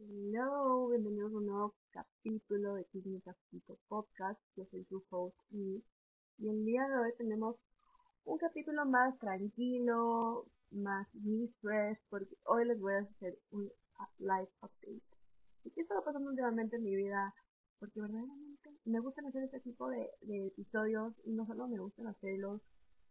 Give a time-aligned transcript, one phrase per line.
[0.00, 4.40] Hello, bienvenidos a un nuevo capítulo de Chisme Capito Podcast.
[4.54, 5.82] Yo soy su host y,
[6.38, 7.56] y el día de hoy tenemos
[8.24, 11.08] un capítulo más tranquilo, más
[11.60, 13.68] fresh, porque hoy les voy a hacer un
[14.18, 15.02] live update.
[15.64, 17.34] ¿Y qué está pasando últimamente en mi vida?
[17.80, 22.06] Porque verdaderamente me gustan hacer este tipo de, de episodios y no solo me gustan
[22.06, 22.60] hacerlos,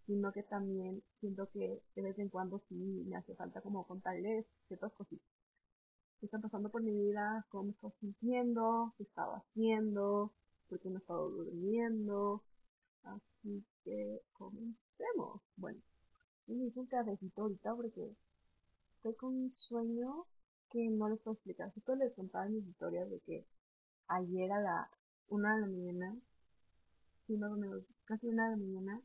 [0.06, 4.46] sino que también siento que de vez en cuando sí me hace falta como contarles
[4.70, 5.37] ciertas cositas
[6.20, 10.34] qué está pasando por mi vida, cómo me estoy sintiendo, qué estaba haciendo,
[10.70, 12.44] por qué no estaba durmiendo.
[13.04, 15.42] Así que comencemos.
[15.56, 15.80] Bueno,
[16.48, 18.16] yo me hice un cafecito ahorita porque
[18.96, 20.26] estoy con un sueño
[20.70, 21.72] que no les puedo explicar.
[21.74, 23.46] Justo les contaba mis historias de que
[24.08, 24.90] ayer a la
[25.30, 26.18] una de la mañana,
[27.26, 29.02] sí, más o menos, casi una de la mañana,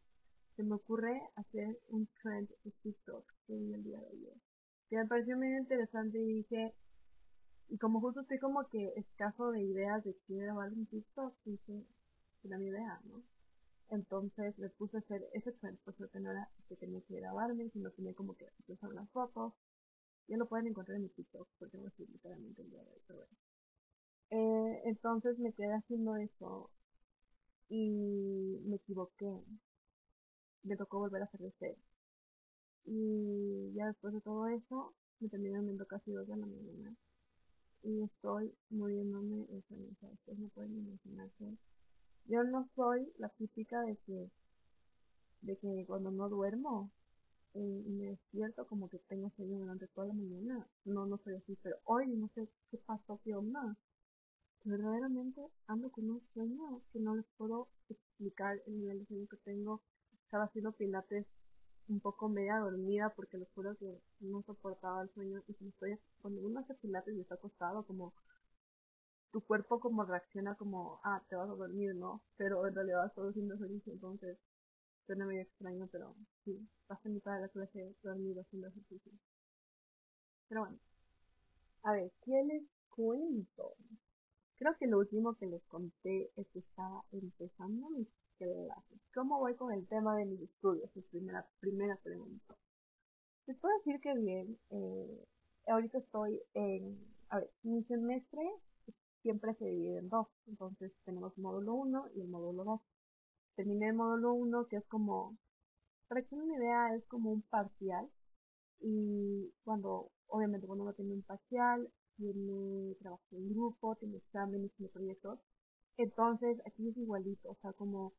[0.56, 4.34] se me ocurre hacer un trend de TikTok que el día de ayer.
[4.88, 6.74] Que me pareció muy interesante y dije,
[7.68, 11.86] y como justo estoy como que escaso de ideas de qué grabar un TikTok, dije,
[12.44, 13.22] era mi idea, ¿no?
[13.90, 17.68] Entonces me puse a hacer ese trend, pues que no era que tenía que grabarme,
[17.70, 19.52] sino tenía como que usar las fotos.
[20.28, 23.26] Ya lo pueden encontrar en mi TikTok, porque no estoy literalmente el día de hoy.
[24.30, 26.70] Eh, entonces me quedé haciendo eso
[27.68, 29.44] y me equivoqué.
[30.62, 31.76] Me tocó volver a hacer cero.
[32.84, 36.96] Y ya después de todo eso, me terminé viendo casi dos de la mañana
[37.82, 39.88] y estoy muriéndome de sueño.
[40.00, 41.56] ustedes no pueden imaginarse.
[42.26, 44.30] Yo no soy la típica de que,
[45.42, 46.90] de que cuando no duermo
[47.54, 50.66] eh, me despierto como que tengo sueño durante toda la mañana.
[50.84, 53.76] No, no soy así, pero hoy no sé qué pasó, qué onda.
[54.64, 59.36] Verdaderamente ando con un sueño que no les puedo explicar el nivel de sueño que
[59.38, 59.82] tengo.
[60.24, 61.26] Estaba haciendo pilates
[61.88, 66.40] un poco media dormida porque les juro que no soportaba el sueño y estoy, cuando
[66.42, 68.12] uno hace pilates y está acostado como
[69.32, 73.30] tu cuerpo como reacciona como ah te vas a dormir no pero en realidad todo
[73.30, 74.38] haciendo ejercicio entonces
[75.06, 79.12] suena medio extraño pero sí pasé mitad de la clase dormido haciendo ejercicio
[80.48, 80.78] pero bueno
[81.84, 83.74] a ver ¿qué les cuento?
[84.56, 88.08] creo que lo último que les conté es que estaba empezando mis
[89.14, 90.90] ¿Cómo voy con el tema de mis estudios?
[90.96, 92.56] Es primera, primera pregunta.
[93.46, 94.58] Les puedo decir que bien.
[94.70, 95.26] Eh,
[95.66, 96.98] ahorita estoy en...
[97.28, 98.40] A ver, mi semestre
[99.20, 100.28] siempre se divide en dos.
[100.46, 102.80] Entonces tenemos módulo 1 y el módulo 2.
[103.56, 105.36] Terminé el módulo 1 que es como...
[106.08, 108.08] Para que una idea, es como un parcial.
[108.80, 114.90] Y cuando, obviamente, cuando uno tiene un parcial, tiene trabajo en grupo, tiene exámenes, tiene
[114.90, 115.38] proyectos.
[115.96, 118.12] Entonces, aquí es igualito, o sea, como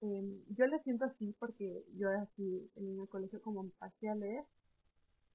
[0.00, 4.44] Em, yo le siento así porque yo así en el colegio como parciales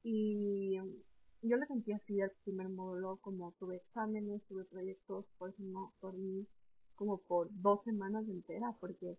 [0.04, 0.76] y
[1.42, 5.94] yo le sentí así al primer módulo como tuve exámenes, tuve proyectos, por eso no
[6.02, 6.48] dormí
[6.96, 9.18] como por dos semanas enteras porque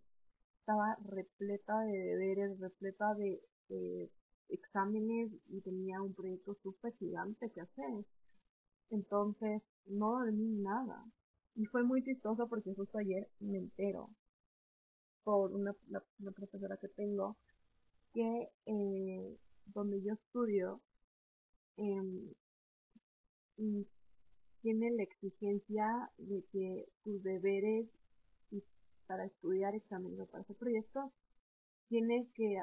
[0.61, 3.41] estaba repleta de deberes, repleta de
[4.49, 8.05] exámenes y tenía un proyecto súper gigante que hacer.
[8.91, 11.05] Entonces no dormí nada.
[11.57, 14.11] Y fue muy chistoso porque justo ayer me entero
[15.25, 15.75] por una,
[16.35, 17.37] profesora que tengo,
[18.13, 20.81] que eh, donde yo estudio
[21.77, 22.33] em,
[24.61, 27.89] tiene la exigencia de que tus deberes
[29.07, 31.13] para estudiar exámenes o para hacer proyectos
[31.89, 32.63] tienes que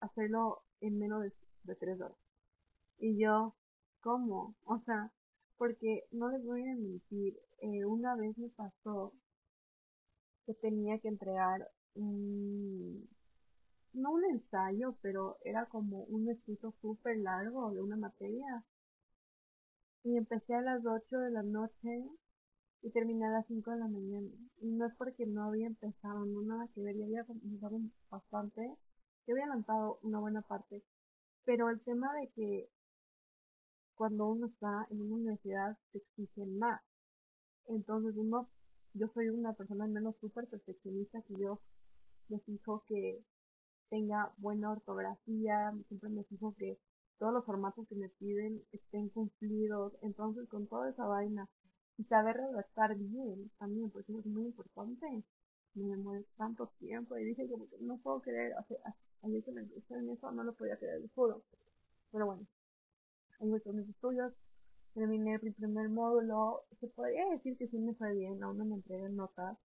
[0.00, 1.22] hacerlo en menos
[1.64, 2.16] de, tres horas.
[2.98, 3.54] Y yo,
[4.00, 4.54] ¿cómo?
[4.64, 5.12] O sea,
[5.58, 9.12] porque no les voy a mentir, eh, una vez me pasó
[10.46, 13.08] que tenía que entregar un,
[13.92, 18.64] no un ensayo, pero era como un escrito súper largo de una materia.
[20.02, 22.08] Y empecé a las 8 de la noche
[22.82, 24.30] y terminé a las 5 de la mañana.
[24.58, 27.78] Y no es porque no había empezado, no nada que ver, ya había empezado
[28.10, 28.62] bastante,
[29.26, 30.82] yo había lanzado una buena parte.
[31.44, 32.70] Pero el tema de que
[33.94, 36.80] cuando uno está en una universidad te exigen más.
[37.66, 38.48] Entonces uno
[38.94, 41.60] yo soy una persona menos súper perfeccionista que yo
[42.28, 43.22] me fijo que
[43.88, 46.78] tenga buena ortografía, siempre me fijo que
[47.18, 51.48] todos los formatos que me piden estén cumplidos, entonces con toda esa vaina
[51.98, 55.06] y saber redactar bien también, porque es muy importante,
[55.74, 58.54] me demoré tanto tiempo y dije como que no puedo creer,
[59.22, 61.42] ayer que me en eso no lo podía creer, juro,
[62.10, 62.46] pero bueno,
[63.40, 64.32] en mis estudios
[64.94, 68.76] terminé el primer módulo, se podría decir que sí me fue bien, aún no me
[68.76, 69.58] entregué notas,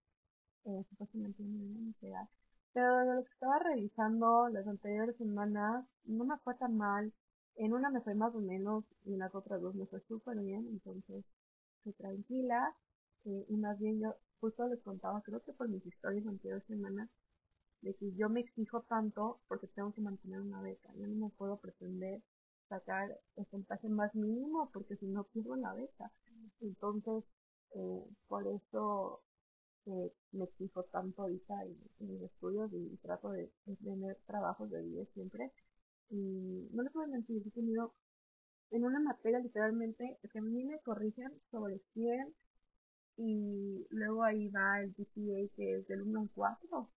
[0.66, 2.28] eh, supuestamente me iban a entregar,
[2.74, 7.14] pero de lo que estaba revisando las anteriores semanas, no me fue tan mal,
[7.58, 10.38] En una me fue más o menos y en las otras dos me fue súper
[10.40, 11.24] bien, entonces
[11.78, 12.76] estoy tranquila.
[13.26, 17.10] Eh, y más bien yo justo les contaba, creo que por mis historias anteriores semanas,
[17.82, 20.90] de que yo me exijo tanto porque tengo que mantener una beca.
[20.96, 22.22] Yo no me puedo pretender
[22.70, 26.12] sacar el puntaje más mínimo porque si no pierdo la beca.
[26.62, 27.24] Entonces,
[27.72, 29.22] eh, por eso
[29.86, 33.52] eh, me exijo tanto ahorita en, mis estudios y trato de,
[33.84, 35.52] tener trabajos de 10 siempre.
[36.10, 37.94] Y no les puedo mentir, he tenido
[38.72, 42.34] en una materia literalmente que a mí me corrigen sobre 100
[43.18, 46.90] y luego ahí va el GPA que es del 1 al 4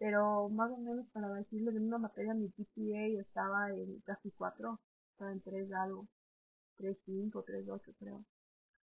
[0.00, 4.80] pero más o menos para decirlo, en una materia mi GPA estaba en casi 4,
[5.12, 6.08] estaba en 3 algo,
[6.78, 8.24] 3.5, 3.8 creo.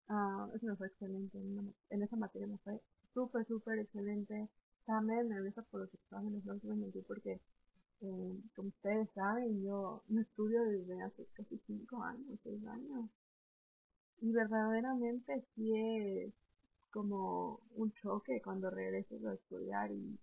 [0.09, 2.81] Uh, eso me fue excelente, en, en, esa materia me fue
[3.13, 4.49] súper, súper excelente.
[4.79, 7.41] Estaba medio nerviosa por los exámenes, no a mentir porque,
[8.03, 13.11] eh, como ustedes saben, yo no estudio desde hace casi 5 años, 6 años.
[14.21, 16.33] Y verdaderamente sí es
[16.93, 20.19] como un choque cuando regreso a estudiar y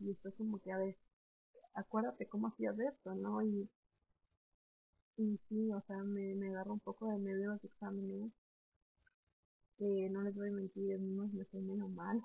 [0.00, 0.96] y esto como que, a ver,
[1.74, 3.42] acuérdate cómo hacías esto, ¿no?
[3.42, 3.68] Y,
[5.16, 8.32] y sí, o sea, me, me agarro un poco de medio los exámenes,
[9.76, 12.20] que no les voy a mentir, en unos me fue menos mal,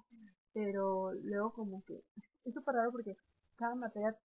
[0.54, 2.04] pero luego como que,
[2.46, 3.16] es súper raro porque
[3.56, 4.18] cada materia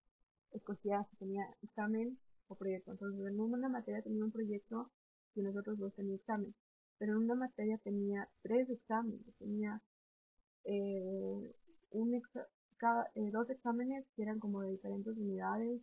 [0.52, 2.18] escogía si tenía examen
[2.48, 4.90] o proyecto, entonces en una materia tenía un proyecto
[5.34, 6.54] y en los otros dos tenía examen,
[6.98, 9.80] pero en una materia tenía tres exámenes, tenía
[10.64, 11.54] eh,
[11.90, 12.14] un
[12.80, 15.80] examen eh, dos exámenes que eran como de diferentes unidades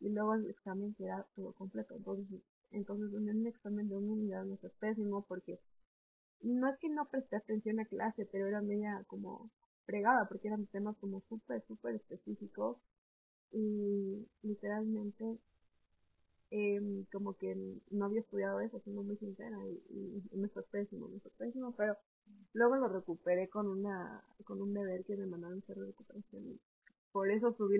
[0.00, 1.94] y luego el examen que era todo completo.
[1.94, 2.26] Entonces,
[2.72, 5.60] entonces en un examen de una unidad no fue pésimo porque
[6.42, 9.50] no es que no presté atención a clase, pero era media como
[9.86, 12.78] fregada porque eran temas como súper, súper específicos
[13.52, 15.38] y literalmente
[16.50, 17.54] em, como que
[17.90, 21.72] no había estudiado eso, siendo muy sincera, y, y, me fue pésimo, me fue pésimo,
[21.76, 21.96] pero
[22.52, 26.60] Luego lo recuperé con una con un deber que me mandaron hacer de recuperación.
[27.12, 27.76] Por eso subí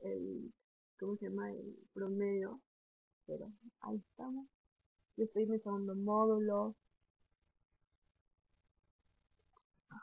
[0.00, 0.52] el,
[0.98, 1.50] ¿cómo se llama?
[1.52, 2.60] el promedio.
[3.26, 3.50] Pero
[3.80, 4.46] ahí estamos.
[5.16, 6.74] Yo estoy en mi segundo módulo.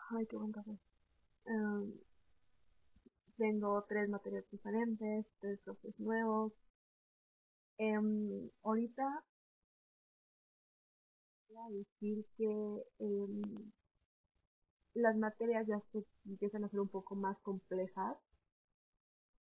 [0.09, 0.77] Ay, qué buen café.
[1.45, 1.91] Um,
[3.37, 6.53] tengo tres materias diferentes, tres profes nuevos.
[7.77, 9.23] Um, ahorita
[11.57, 13.71] a decir que um,
[14.93, 15.81] las materias ya
[16.25, 18.17] empiezan a ser un poco más complejas.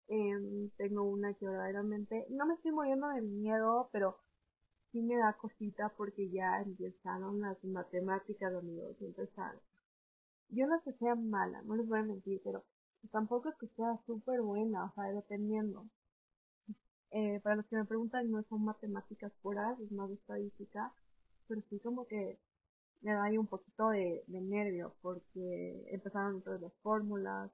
[0.08, 4.18] Eh, tengo una que verdaderamente no me estoy muriendo de miedo, pero
[4.90, 9.60] sí me da cosita porque ya empezaron las matemáticas, amigos, empezaron.
[10.50, 12.64] Yo no sé que sea mala, no les voy a mentir, pero
[13.10, 15.86] tampoco es que sea súper buena, o sea, dependiendo.
[17.10, 20.92] Eh, para los que me preguntan, no son matemáticas puras, es más estadística,
[21.52, 22.38] pero sí como que
[23.02, 27.50] me da ahí un poquito de, nervio porque empezaron todas las fórmulas.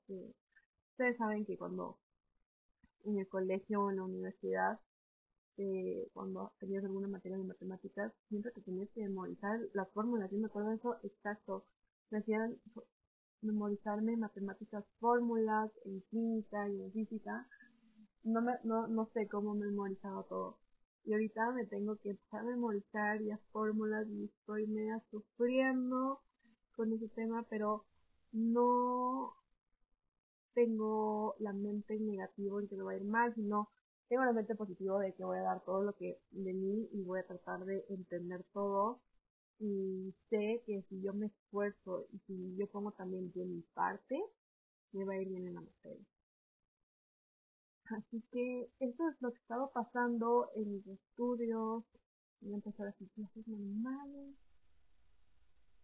[0.93, 1.99] ustedes saben que cuando
[3.05, 4.79] en el colegio o en la universidad,
[5.57, 10.31] eh, cuando tenías alguna materia de matemáticas, siempre te tenías que memorizar las fórmulas.
[10.31, 11.65] Yo me acuerdo de eso exacto.
[12.11, 12.57] Me hacían
[13.43, 17.49] memorizarme matemáticas fórmulas, en química y en física.
[18.23, 20.59] No, me, no, no sé cómo memorizaba todo.
[21.09, 26.21] Y ahorita me tengo que empezar a memorizar las fórmulas y estoy media sufriendo
[26.77, 27.87] con ese tema, pero
[28.33, 29.33] no
[30.53, 33.71] tengo la mente negativa en que me va a ir mal, sino
[34.11, 37.03] tengo la mente positiva de que voy a dar todo lo que de mí y
[37.05, 39.01] voy a tratar de entender todo
[39.59, 44.23] y sé que si yo me esfuerzo y si yo pongo también de mi parte,
[44.93, 46.05] me va a ir bien en la materia.
[47.91, 51.85] Así que eso es lo que estaba pasando en mis estudios.
[52.43, 54.37] A empezar a hacer clases normales.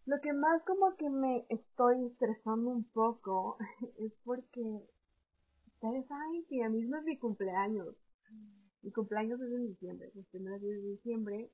[0.05, 3.57] Lo que más como que me estoy estresando un poco
[3.99, 4.61] es porque
[5.67, 7.95] ustedes saben que a mí no es mi cumpleaños.
[8.83, 11.49] Mi cumpleaños es en diciembre, los primeros días de diciembre.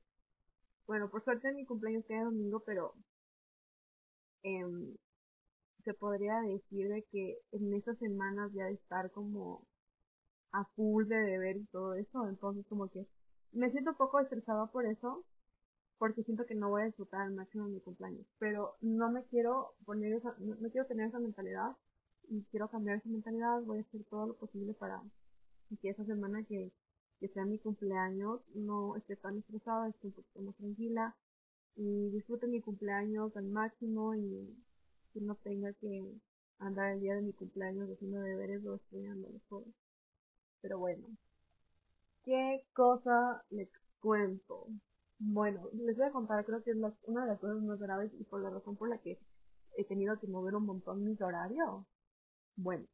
[0.86, 2.93] Bueno, por suerte mi cumpleaños queda domingo, pero
[4.43, 4.98] eh,
[5.84, 9.65] se podría decir de que en esas semanas ya de estar como
[10.51, 13.08] a full de deber y todo eso, entonces como que
[13.51, 15.25] me siento un poco estresada por eso,
[15.98, 19.74] porque siento que no voy a disfrutar al máximo mi cumpleaños, pero no me quiero
[19.86, 21.75] poner esa, no, quiero tener esa mentalidad
[22.29, 25.01] y quiero cambiar esa mentalidad, voy a hacer todo lo posible para
[25.81, 26.72] que esa semana que,
[27.20, 31.15] que sea mi cumpleaños no esté tan estresada, esté un poquito más tranquila
[31.75, 34.58] y disfrute mi cumpleaños al máximo y
[35.13, 36.20] que no tenga que
[36.60, 39.65] andar el día de mi cumpleaños haciendo deberes o estudiando todo.
[40.61, 41.07] Pero bueno,
[42.23, 43.69] ¿qué cosa les
[44.01, 44.67] cuento.
[45.19, 48.23] Bueno, les voy a contar, creo que es una de las cosas más graves y
[48.25, 49.19] por la razón por la que
[49.77, 51.85] he tenido que mover un montón mis horarios.
[52.55, 52.85] Bueno,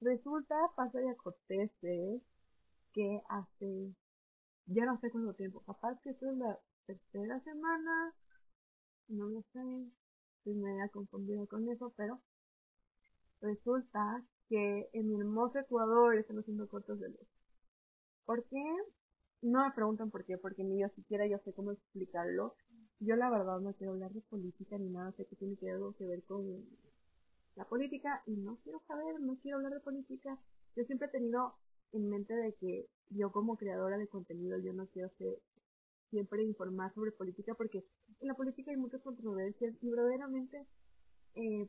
[0.00, 2.22] resulta, pasa y acontece
[2.92, 3.94] que hace,
[4.66, 8.14] ya no sé cuánto tiempo, capaz que esto es la tercera semana,
[9.08, 9.60] no lo sé,
[10.38, 12.20] estoy media confundida con eso, pero
[13.40, 17.28] resulta que en mi hermoso Ecuador están haciendo cortos de luz.
[18.24, 18.62] ¿Por qué?
[19.42, 22.54] No me preguntan por qué, porque ni yo siquiera yo sé cómo explicarlo.
[23.00, 25.94] Yo la verdad no quiero hablar de política ni nada, sé que tiene que algo
[25.94, 26.64] que ver con
[27.56, 30.38] la política y no quiero saber, no quiero hablar de política.
[30.76, 31.54] Yo siempre he tenido
[31.92, 35.38] en mente de que yo como creadora de contenido yo no quiero ser
[36.10, 37.84] siempre informar sobre política porque
[38.20, 40.66] en la política hay muchas controversias y verdaderamente
[41.34, 41.68] eh,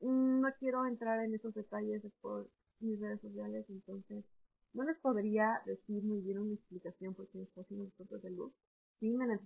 [0.00, 2.48] no quiero entrar en esos detalles por
[2.80, 4.24] mis redes sociales entonces
[4.72, 8.52] no les podría decir muy bien una explicación porque estoy haciendo fotos de luz
[9.00, 9.38] sí me he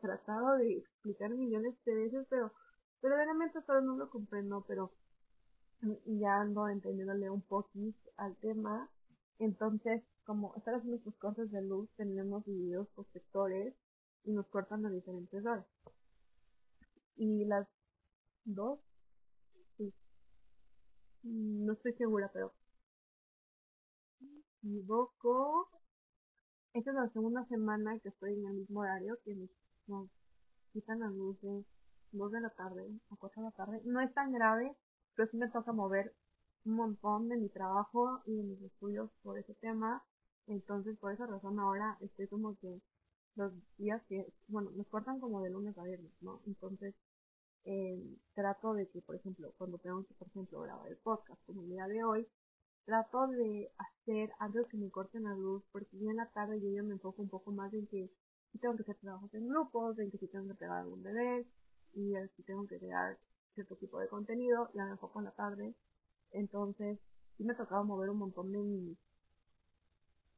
[0.00, 2.52] tratado de explicar millones de veces pero
[3.02, 4.92] verdaderamente solo no lo comprendo pero
[6.06, 8.88] ya ando entendiéndole un poquito al tema.
[9.38, 13.74] Entonces, como están haciendo sus cortes de luz, tenemos divididos por sectores
[14.24, 15.66] y nos cortan a diferentes horas.
[17.16, 17.66] Y las
[18.44, 18.80] dos,
[19.76, 19.92] sí,
[21.22, 22.52] no estoy segura, pero
[24.20, 25.68] me equivoco.
[26.72, 29.34] Esta es la segunda semana que estoy en el mismo horario que
[29.86, 30.08] nos,
[30.72, 31.66] quitan las luces
[32.12, 33.80] 2 de la tarde a 4 de la tarde.
[33.84, 34.76] No es tan grave,
[35.14, 36.14] pero sí me toca mover
[36.64, 40.04] un montón de mi trabajo y de mis estudios por ese tema.
[40.46, 42.80] Entonces, por esa razón ahora estoy como que
[43.34, 46.40] los días que, bueno, nos cortan como de lunes a viernes, ¿no?
[46.46, 46.94] Entonces,
[47.64, 51.62] eh, trato de que, por ejemplo, cuando tengo que, por ejemplo, grabar el podcast como
[51.62, 52.26] el día de hoy,
[52.84, 56.70] trato de hacer antes que me corten la luz, porque ya en la tarde yo
[56.70, 58.10] ya me enfoco un poco más en que
[58.52, 61.46] si tengo que hacer trabajos en grupos, en que si tengo que pegar algún deber,
[61.94, 63.18] y si tengo que crear
[63.54, 65.74] cierto tipo de contenido, ya me enfoco en la tarde.
[66.32, 66.98] Entonces,
[67.36, 68.98] sí me tocaba mover un montón de mis,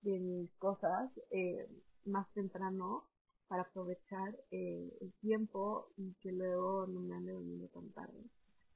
[0.03, 1.69] de mis cosas eh,
[2.05, 3.05] más temprano
[3.53, 8.25] para aprovechar eh, el tiempo y que luego no me ande dormiendo tan tarde.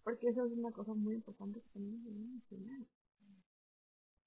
[0.04, 2.80] Porque eso es una cosa muy importante que también me mencionar.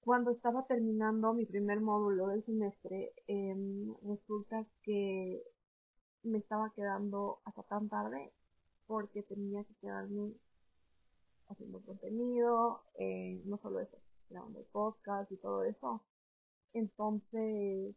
[0.00, 5.40] Cuando estaba terminando mi primer módulo del semestre, em, resulta que
[6.24, 8.32] me estaba quedando hasta tan tarde
[8.88, 10.32] porque tenía que quedarme
[11.46, 16.02] haciendo contenido, eh, no solo eso, grabando podcast y todo eso.
[16.72, 17.94] Entonces,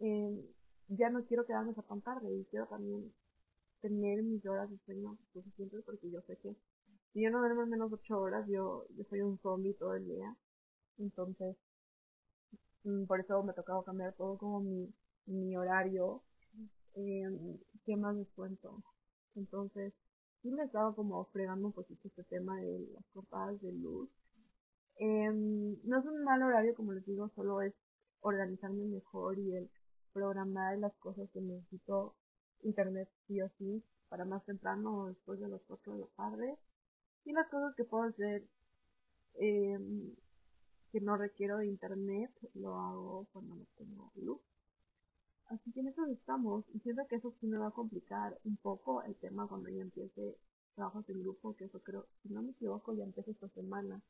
[0.00, 0.50] eh,
[0.90, 3.12] ya no quiero quedarme hasta tan tarde y quiero también
[3.80, 6.54] tener mis horas de sueño suficientes porque yo sé que
[7.12, 10.36] si yo no duermo menos 8 horas, yo, yo soy un zombie todo el día.
[10.98, 11.56] Entonces,
[12.84, 14.92] mm, por eso me tocaba cambiar todo como mi,
[15.26, 16.22] mi horario.
[16.94, 17.24] Eh,
[17.84, 18.82] ¿Qué más les cuento?
[19.34, 19.92] Entonces,
[20.42, 24.08] sí me estaba como fregando un poquito este tema de las cortadas de luz.
[24.96, 27.74] Em, no es un mal horario, como les digo, solo es
[28.20, 29.70] organizarme mejor y el
[30.12, 32.14] programar las cosas que necesito
[32.62, 36.58] internet sí o sí para más temprano o después de las 4 de la tarde.
[37.24, 38.42] Y las cosas que puedo hacer
[39.34, 40.14] em,
[40.92, 44.40] que no requiero de internet lo hago cuando no tengo luz.
[45.46, 46.64] Así que en eso estamos.
[46.74, 49.82] Y siento que eso sí me va a complicar un poco el tema cuando ya
[49.82, 50.36] empiece
[50.74, 54.00] trabajos en grupo, que eso creo, si no me equivoco, ya empieza esta semana.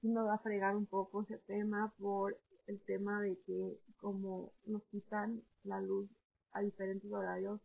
[0.00, 4.52] Sí me va a fregar un poco ese tema por el tema de que como
[4.64, 6.08] nos quitan la luz
[6.52, 7.60] a diferentes horarios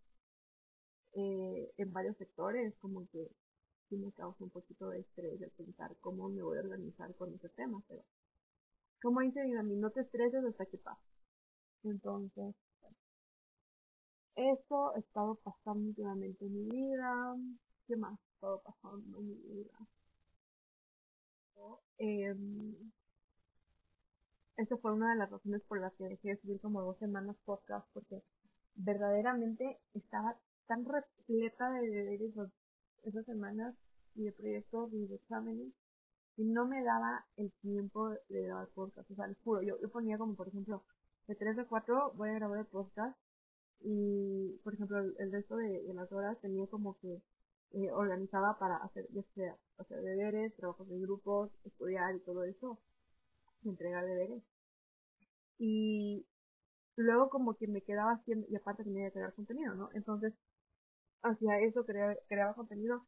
[1.13, 3.29] eh, en varios sectores, como que
[3.89, 7.33] sí me causa un poquito de estrés el pensar cómo me voy a organizar con
[7.33, 8.03] ese tema, pero
[9.01, 11.01] como dice mí no te estreses hasta que pase.
[11.83, 12.55] Entonces,
[14.35, 17.35] eso ha estado pasando últimamente en mi vida.
[17.87, 19.77] ¿Qué más ha estado pasando en mi vida?
[21.97, 22.35] Eh,
[24.61, 27.35] esa fue una de las razones por las que dejé de subir como dos semanas
[27.45, 28.21] podcast, porque
[28.75, 30.37] verdaderamente estaba
[30.67, 32.33] tan repleta de deberes
[33.03, 33.75] esas semanas
[34.15, 35.73] y de proyectos y de exámenes
[36.37, 39.09] y no me daba el tiempo de grabar podcast.
[39.11, 40.83] O sea, les juro, yo, yo ponía como por ejemplo
[41.27, 43.17] de 3 a 4 voy a grabar el podcast
[43.81, 47.21] y por ejemplo el, resto de, las horas tenía como que
[47.71, 52.79] eh, organizaba para hacer ya sea hacer deberes, trabajos en grupos, estudiar y todo eso,
[53.63, 54.43] entregar deberes.
[55.63, 56.25] Y
[56.95, 59.89] luego como que me quedaba haciendo, y aparte tenía que crear contenido, ¿no?
[59.93, 60.33] Entonces,
[61.21, 63.05] hacia eso creaba contenido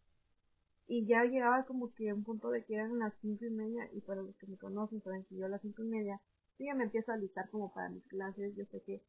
[0.88, 4.02] y ya llegaba como que un punto de que eran las cinco y media y
[4.02, 6.22] para los que me conocen saben que yo a las cinco y media
[6.58, 9.02] sí ya me empiezo a listar como para mis clases, yo sé que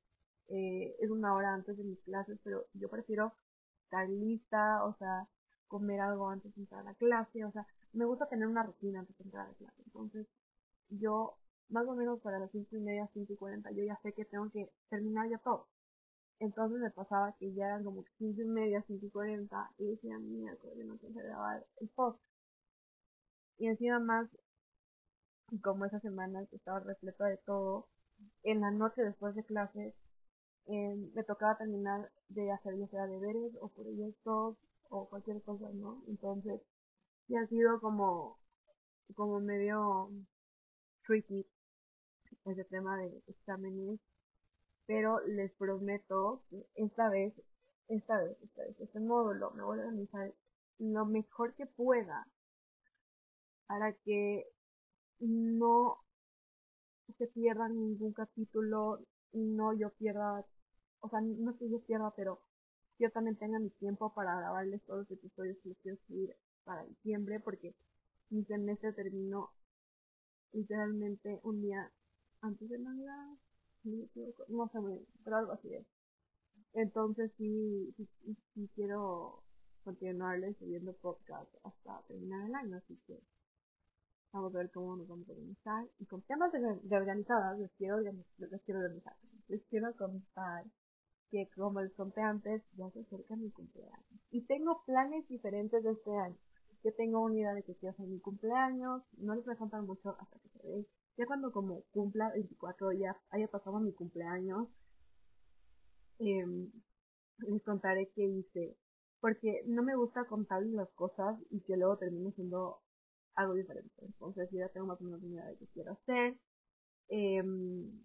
[0.48, 3.34] eh, es una hora antes de mis clases, pero yo prefiero
[3.84, 5.28] estar lista, o sea,
[5.68, 9.00] comer algo antes de entrar a la clase, o sea, me gusta tener una rutina
[9.00, 9.82] antes de entrar a la clase.
[9.84, 10.26] Entonces,
[10.88, 11.36] yo,
[11.68, 14.24] más o menos para las cinco y media, cinco y cuarenta, yo ya sé que
[14.24, 15.66] tengo que terminar ya todo.
[16.40, 20.18] Entonces me pasaba que ya eran como cinco y media, cinco y cuarenta, y decía,
[20.18, 22.20] miércoles, yo no quiero grabar el post.
[23.58, 24.28] Y encima más,
[25.62, 27.86] como esa semana que estaba repleta de todo,
[28.42, 29.94] en la noche después de clases,
[30.66, 34.56] eh, me tocaba terminar de hacer ya sea deberes o proyectos
[34.88, 36.02] o cualquier cosa, ¿no?
[36.08, 36.60] Entonces,
[37.26, 38.38] sí ha sido como,
[39.14, 40.10] como medio
[41.06, 41.46] tricky
[42.44, 44.00] ese tema de exámenes,
[44.86, 47.34] pero les prometo que esta vez,
[47.88, 50.32] esta vez, esta vez, este módulo me voy a organizar
[50.78, 52.26] lo mejor que pueda
[53.66, 54.46] para que
[55.20, 55.98] no
[57.18, 59.00] se pierda ningún capítulo,
[59.32, 60.44] no yo pierda,
[61.00, 62.40] o sea, no es que yo pierda, pero
[62.98, 66.84] yo también tenga mi tiempo para grabarles todos los episodios que les quiero subir para
[66.84, 67.74] diciembre, porque
[68.30, 69.50] mi semestre terminó
[70.52, 71.92] literalmente un día
[72.44, 73.36] antes de Navidad,
[74.48, 75.86] no sé muy bien, pero algo así es.
[76.74, 78.08] Entonces sí, sí,
[78.54, 79.42] sí quiero
[79.82, 83.20] continuarles subiendo podcast hasta terminar el año, así que
[84.34, 85.86] Vamos a ver cómo nos vamos a organizar.
[86.00, 89.14] Y con temas de, organizadas, les quiero, les quiero organizar.
[89.46, 90.64] Les quiero contar
[91.30, 94.20] que, como les conté antes, ya se acerca mi cumpleaños.
[94.32, 96.36] Y tengo planes diferentes de este año.
[96.82, 99.04] Yo tengo una idea de que quiero hacer mi cumpleaños.
[99.18, 100.86] No les voy a mucho hasta que se ve.
[101.16, 104.68] Ya cuando como cumpla 24 ya haya pasado mi cumpleaños,
[106.18, 106.44] eh,
[107.38, 108.76] les contaré qué hice.
[109.20, 112.80] Porque no me gusta contarles las cosas y que luego termine siendo
[113.34, 114.04] algo diferente.
[114.04, 116.36] Entonces ya tengo más o menos idea de qué quiero hacer.
[117.08, 117.42] Eh,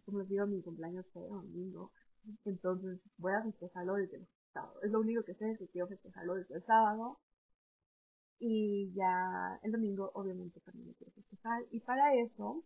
[0.05, 1.91] como les digo, mi cumpleaños fue domingo.
[2.45, 4.79] Entonces voy a festejarlo desde el sábado.
[4.83, 7.19] Es lo único que sé, es que quiero festejarlo desde el sábado.
[8.39, 11.63] Y ya el domingo obviamente también lo quiero festejar.
[11.71, 12.63] Y para eso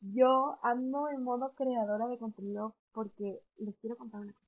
[0.00, 4.46] yo ando en modo creadora de contenido porque les quiero contar una cosa.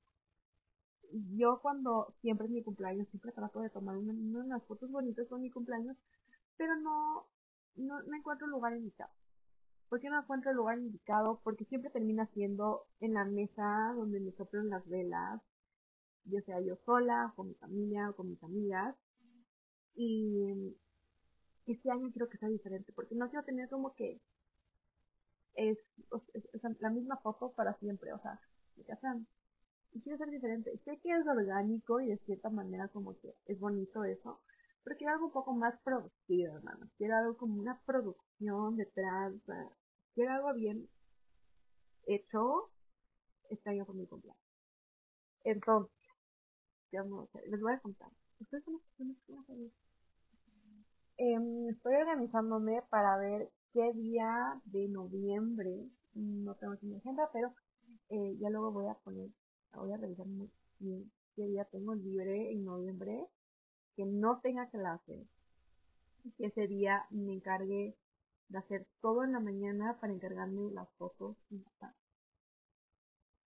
[1.35, 5.51] Yo cuando siempre es mi cumpleaños, siempre trato de tomar unas fotos bonitas con mi
[5.51, 5.95] cumpleaños,
[6.57, 7.27] pero no,
[7.75, 9.11] no, no encuentro lugar indicado.
[9.89, 11.39] ¿Por qué no encuentro el lugar indicado?
[11.43, 15.39] Porque siempre termina siendo en la mesa donde me soplan las velas,
[16.25, 18.95] ya sea yo sola, con mi familia o con mis amigas.
[19.93, 20.73] Y
[21.67, 24.19] este año quiero que sea diferente, porque no quiero tener como que
[25.55, 25.77] es,
[26.79, 28.39] la misma foto para siempre, o sea,
[28.75, 29.27] me casan.
[29.91, 30.75] Y quiero ser diferente.
[30.85, 34.41] Sé que es orgánico y de cierta manera como que es bonito eso,
[34.83, 36.89] pero quiero algo un poco más producido, hermano.
[36.97, 39.33] Quiero algo como una producción detrás.
[40.15, 40.89] quiero algo bien
[42.05, 42.69] hecho
[43.49, 44.41] este año por mi cumpleaños.
[45.43, 45.91] Entonces,
[46.91, 48.09] les voy a contar.
[48.39, 49.71] Ustedes son las personas que
[51.17, 57.53] eh, estoy organizándome para ver qué día de noviembre, no tengo aquí mi agenda, pero
[58.09, 59.29] eh, ya luego voy a poner,
[59.73, 60.27] voy a revisar
[61.35, 63.25] qué día tengo libre en noviembre
[63.95, 65.25] que no tenga clase,
[66.37, 67.95] que ese día me encargue
[68.49, 71.63] de hacer todo en la mañana para encargarme las fotos y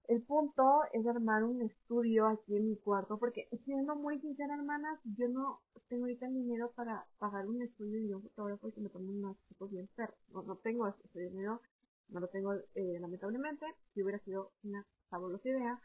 [0.07, 4.99] El punto es armar un estudio aquí en mi cuarto, porque siendo muy sincera, hermanas,
[5.17, 8.89] yo no tengo ahorita el dinero para pagar un estudio y un fotógrafo que me
[8.89, 10.17] tome unas fotos bien perras.
[10.33, 11.61] No, no tengo ese dinero,
[12.09, 15.79] no lo tengo eh, lamentablemente, si hubiera sido una fabulosa idea,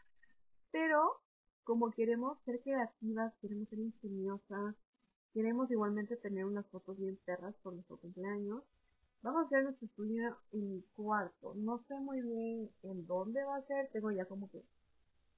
[0.71, 1.19] pero
[1.63, 4.75] como queremos ser creativas, queremos ser ingeniosas,
[5.33, 8.63] queremos igualmente tener unas fotos bien perras por nuestro cumpleaños,
[9.21, 11.53] vamos a hacer nuestro estudio en cuarto.
[11.55, 14.63] No sé muy bien en dónde va a ser, tengo ya como que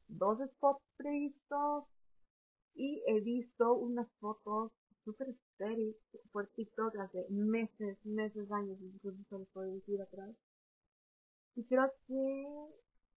[0.07, 1.85] dos spots previstos
[2.75, 4.71] y he visto unas fotos
[5.03, 5.95] súper estériles
[6.31, 10.35] por TikTok hace meses, meses, años, incluso se los puedo decir atrás.
[11.55, 12.45] Y creo que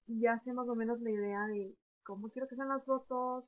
[0.06, 3.44] ya sé más o menos la idea de cómo quiero que sean las fotos.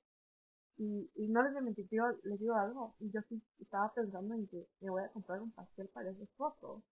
[0.77, 1.87] Y, y no les a mentir,
[2.25, 2.95] les digo algo.
[3.01, 6.83] Yo sí estaba pensando en que me voy a comprar un pastel para esas fotos.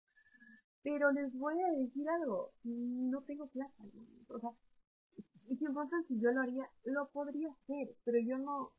[0.83, 3.83] Pero les voy a decir algo, no tengo plata.
[4.29, 4.51] O sea,
[5.49, 8.73] y si entonces si yo lo haría, lo podría hacer, pero yo no,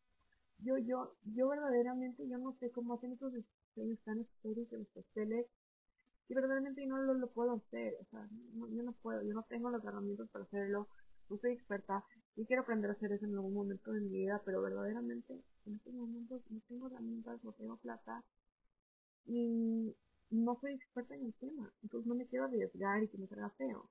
[0.60, 5.48] yo, yo, yo verdaderamente, yo no sé cómo hacen esos diseños tan estéticos los pasteles,
[6.30, 9.84] y verdaderamente no lo, puedo hacer, o sea, yo no puedo, yo no tengo las
[9.84, 10.88] herramientas para hacerlo,
[11.30, 12.04] no soy experta
[12.36, 15.34] y quiero aprender a hacer eso en algún momento de mi vida, pero verdaderamente
[15.66, 18.24] en estos momentos no tengo herramientas, no tengo plata
[19.26, 19.96] y
[20.30, 23.50] no soy experta en el tema, entonces no me quiero arriesgar y que me salga
[23.52, 23.90] feo.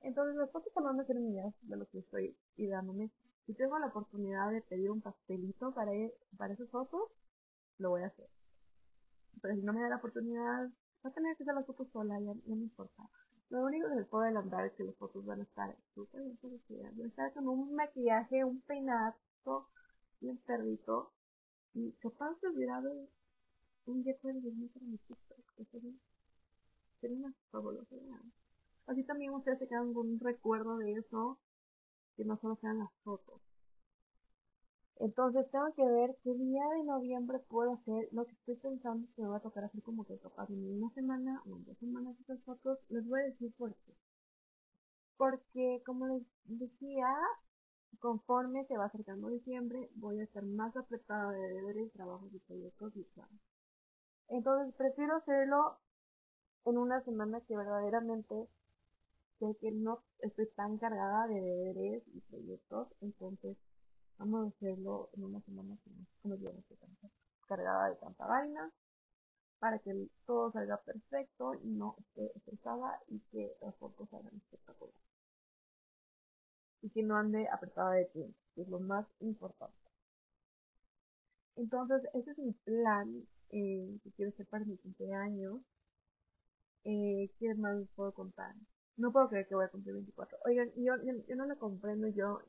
[0.00, 3.10] Entonces las fotos también me sirven ideas de lo que estoy ideándome.
[3.46, 5.90] Si tengo la oportunidad de pedir un pastelito para,
[6.36, 7.10] para esas fotos,
[7.78, 8.28] lo voy a hacer.
[9.42, 10.70] Pero si no me da la oportunidad,
[11.04, 13.02] va a tener que hacer las fotos sola, ya, no me importa.
[13.50, 16.36] Lo único que les puedo adelantar es que las fotos van a estar súper bien
[16.38, 16.96] producidas.
[16.96, 19.14] Voy a estar con un maquillaje, un peinado,
[20.22, 21.12] un perrito.
[21.74, 22.82] Y capaz de olvidar
[23.86, 25.66] un día de dormir para mi TikTok.
[25.70, 25.92] Sería,
[27.00, 27.96] sería una fabulosa.
[28.86, 31.38] Así también ustedes se quedan con un recuerdo de eso,
[32.16, 33.40] que no solo sean las fotos.
[35.00, 38.08] Entonces tengo que ver qué día de noviembre puedo hacer.
[38.12, 40.82] Lo que estoy pensando es que me va a tocar hacer como que capaz en
[40.82, 42.78] una semana o en dos semanas esas fotos.
[42.88, 43.94] Les voy a decir por qué.
[45.16, 47.08] Porque como les decía,
[47.98, 52.96] conforme se va acercando diciembre, voy a estar más apretada de deberes, trabajos y proyectos
[52.96, 53.06] y
[54.28, 55.78] Entonces prefiero hacerlo
[56.64, 58.48] en una semana que verdaderamente
[59.38, 62.88] sé que no estoy tan cargada de deberes y proyectos.
[63.00, 63.56] Entonces
[64.18, 66.64] Vamos a hacerlo en una semana que no nos
[67.46, 68.70] cargada de tanta vaina
[69.58, 75.00] para que todo salga perfecto y no esté estresada y que las fotos salgan espectaculares.
[76.82, 79.74] Y que no ande apretada de tiempo, que es lo más importante.
[81.56, 85.60] Entonces, ese es mi plan eh, que quiero hacer para mi cumpleaños.
[86.84, 88.54] Eh, ¿Qué más les puedo contar?
[88.96, 90.38] No puedo creer que voy a cumplir 24.
[90.44, 92.40] Oigan, yo, yo, no lo comprendo, yo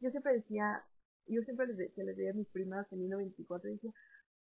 [0.00, 0.82] yo siempre decía,
[1.26, 3.92] yo siempre les, que les veía a mis primas teniendo 24 y decía,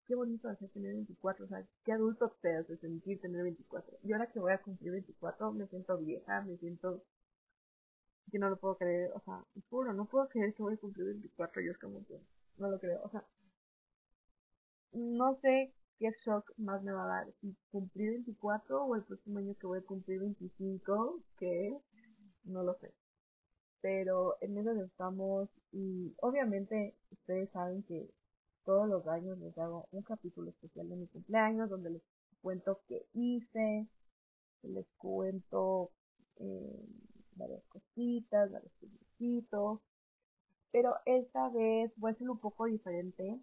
[0.07, 3.99] qué bonito hacer tener 24, o sea, qué adulto te hace sentir tener 24.
[4.05, 7.03] Y ahora que voy a cumplir 24 me siento vieja, me siento
[8.31, 11.07] que no lo puedo creer, o sea, puro, no puedo creer que voy a cumplir
[11.07, 12.21] 24, yo es como que
[12.57, 13.25] no lo creo, o sea,
[14.93, 19.39] no sé qué shock más me va a dar, si cumplir 24 o el próximo
[19.39, 21.77] año que voy a cumplir 25, que
[22.45, 22.93] no lo sé
[23.81, 28.11] pero en eso estamos y obviamente ustedes saben que
[28.65, 32.03] todos los años les hago un capítulo especial de mi cumpleaños donde les
[32.43, 33.87] cuento qué hice,
[34.63, 35.91] les cuento
[36.37, 36.87] eh,
[37.37, 39.81] varias cositas, varios cositos,
[40.71, 43.41] pero esta vez voy a ser un poco diferente.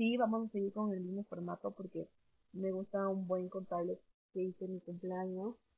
[0.00, 2.08] Sí, vamos a seguir con el mismo formato porque
[2.54, 3.98] me gusta un buen contarles
[4.32, 5.68] qué hice mi cumpleaños,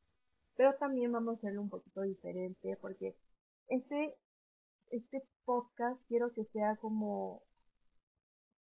[0.55, 3.17] pero también vamos a hacerlo un poquito diferente porque
[3.67, 4.15] este,
[4.91, 7.43] este podcast quiero que sea como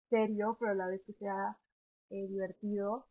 [0.09, 1.55] serio, pero a la vez que sea
[2.09, 3.05] eh, divertido.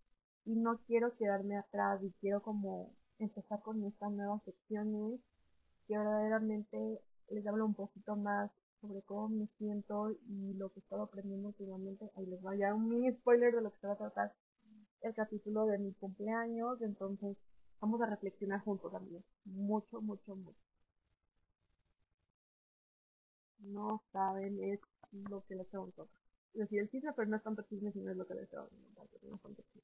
[0.44, 5.20] Y no quiero quedarme atrás y quiero como empezar con estas nuevas secciones
[5.86, 8.50] que verdaderamente les hablo un poquito más
[8.82, 12.10] sobre cómo me siento y lo que he estado aprendiendo últimamente.
[12.16, 14.34] Ahí les voy a dar un mini spoiler de lo que se va a tratar
[15.00, 16.82] el capítulo de mi cumpleaños.
[16.82, 17.38] Entonces,
[17.80, 19.24] vamos a reflexionar juntos también.
[19.46, 20.60] Mucho, mucho, mucho.
[23.62, 24.80] no saben es
[25.12, 26.18] lo que les tengo que contar.
[26.54, 29.82] Decir el chisme, pero no es tanto chisme, sino es lo que les tengo que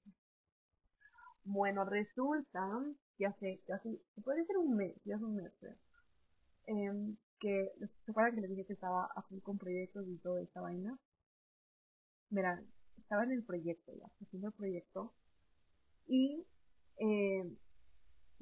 [1.45, 2.83] Bueno, resulta
[3.17, 5.53] que hace casi, puede ser un mes, ya es un mes,
[7.39, 7.73] que,
[8.05, 10.99] ¿se acuerdan que les dije que estaba a full con proyectos y toda esta vaina?
[12.31, 12.67] Verán,
[12.99, 15.13] estaba en el proyecto ya, haciendo el proyecto,
[16.07, 16.47] y
[16.99, 17.45] eh,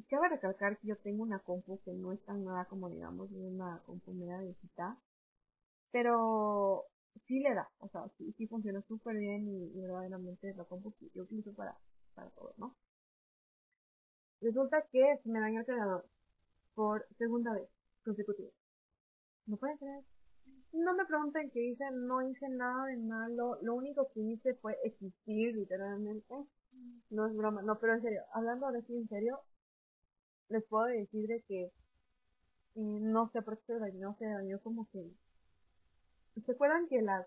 [0.08, 3.82] cabe recalcar que yo tengo una compu que no es tan nueva como digamos, una
[3.84, 4.98] compu media viejita,
[5.90, 6.84] pero
[7.26, 11.22] sí le da, o sea, sí, funciona súper bien y, verdaderamente la compu que yo
[11.24, 11.76] utilizo para,
[12.14, 12.76] para todo, ¿no?
[14.40, 16.06] Resulta que se me dañó el cargador
[16.74, 17.68] por segunda vez
[18.04, 18.50] consecutiva.
[19.46, 20.04] No puede ser.
[20.72, 23.58] No me pregunten qué hice, no hice nada de malo.
[23.62, 26.34] Lo único que hice fue existir, literalmente.
[27.10, 29.40] No es broma, no, pero en serio, hablando de sí en serio,
[30.48, 31.72] les puedo decir de que eh,
[32.74, 35.10] no sé por qué se dañó, se dañó como que
[36.44, 37.26] ¿Se acuerdan que las,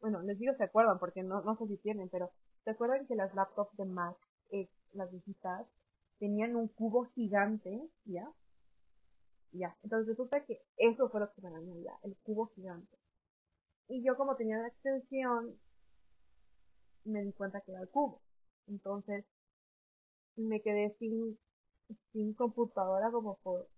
[0.00, 2.30] bueno, les digo se acuerdan porque no, no sé si tienen, pero
[2.64, 4.16] ¿se acuerdan que las laptops de Mac,
[4.50, 5.66] eh, las visitas,
[6.18, 8.28] tenían un cubo gigante, ¿ya?
[9.52, 12.96] Ya, entonces resulta que eso fue lo que me dañó ya, el cubo gigante.
[13.88, 15.58] Y yo como tenía la extensión,
[17.04, 18.20] me di cuenta que era el cubo.
[18.66, 19.24] Entonces,
[20.36, 21.38] me quedé sin,
[22.12, 23.68] sin computadora como por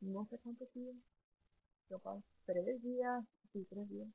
[0.00, 1.02] no sé cuánto tiempo,
[2.46, 4.08] tres días, sí, tres días.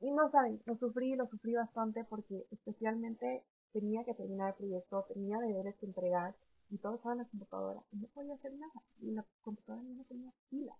[0.00, 5.04] Y no saben, lo sufrí, lo sufrí bastante porque especialmente tenía que terminar el proyecto,
[5.12, 6.34] tenía deberes que entregar
[6.70, 10.04] y todo estaba en la computadora y no podía hacer nada y la computadora no
[10.04, 10.74] tenía pila.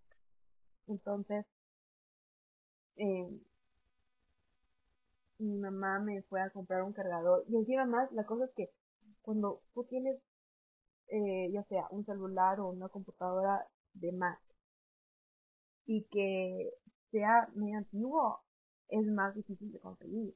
[0.87, 1.47] Entonces,
[2.97, 3.41] eh,
[5.39, 8.71] mi mamá me fue a comprar un cargador y encima más la cosa es que
[9.23, 10.21] cuando tú tienes
[11.09, 14.41] eh, ya sea un celular o una computadora de Mac
[15.87, 16.71] y que
[17.11, 18.41] sea medio antiguo,
[18.89, 20.35] es más difícil de conseguir.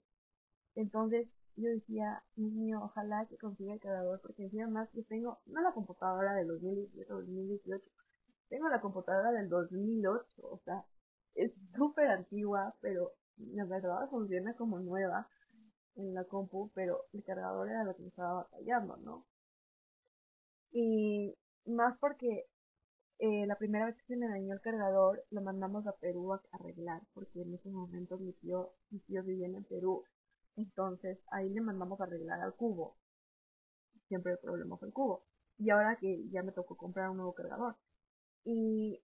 [0.75, 5.39] Entonces yo decía, Dios mío, ojalá que consiga el cargador, porque encima más yo tengo,
[5.47, 7.85] no la computadora del 2017 o 2018,
[8.49, 10.85] tengo la computadora del 2008, o sea,
[11.35, 15.29] es súper antigua, pero la verdad funciona como nueva
[15.97, 19.27] en la compu, pero el cargador era lo que me estaba batallando, ¿no?
[20.73, 21.35] Y
[21.67, 22.47] más porque
[23.19, 26.43] eh, la primera vez que se me dañó el cargador, lo mandamos a Perú a
[26.53, 30.05] arreglar, porque en esos momentos mi tío, mis tíos vivían en Perú.
[30.57, 32.97] Entonces ahí le mandamos a arreglar al cubo.
[34.09, 35.25] Siempre el problema fue el cubo.
[35.59, 37.77] Y ahora que ya me tocó comprar un nuevo cargador.
[38.45, 39.01] Y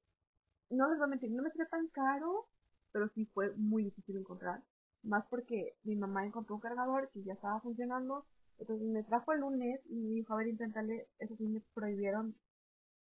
[0.71, 2.49] no les voy a mentir, no me salió tan caro,
[2.93, 4.63] pero sí fue muy difícil encontrar.
[5.03, 8.27] Más porque mi mamá encontró un cargador que ya estaba funcionando.
[8.59, 11.09] Entonces me trajo el lunes y me dijo, a ver, inténtale.
[11.19, 12.37] Eso sí me prohibieron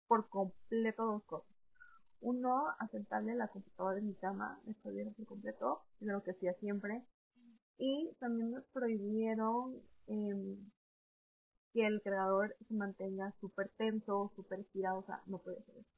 [0.08, 1.56] por completo dos cosas.
[2.22, 7.06] Uno, aceptarle la computadora de mi cama, me prohibieron por completo, lo que hacía siempre.
[7.78, 10.58] Y también me prohibieron em,
[11.74, 15.90] que el cargador se mantenga súper tenso, súper estirado, o sea, no puede ser eso.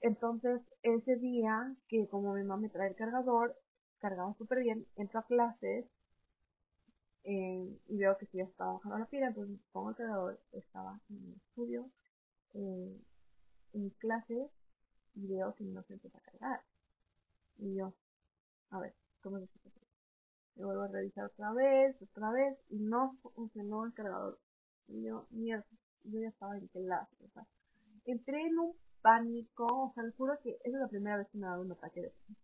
[0.00, 3.56] Entonces, ese día que como mi mamá me trae el cargador,
[3.98, 5.86] cargaba súper bien, entro a clases
[7.24, 10.98] eh, y veo que si ya estaba bajando la pila, entonces pongo el cargador, estaba
[11.10, 11.90] en el estudio,
[12.54, 12.98] eh,
[13.74, 14.50] en clases,
[15.14, 16.60] y veo que no se empieza a cargar.
[17.58, 17.92] Y yo,
[18.70, 19.79] a ver, ¿cómo se hace?
[20.56, 24.38] Me vuelvo a revisar otra vez, otra vez, y no funcionó el cargador.
[24.88, 25.64] Y yo, mierda,
[26.04, 27.46] yo ya estaba en clase, o sea,
[28.04, 31.38] entré en un pánico, o sea, les juro que esa es la primera vez que
[31.38, 32.42] me ha dado un ataque de pánico.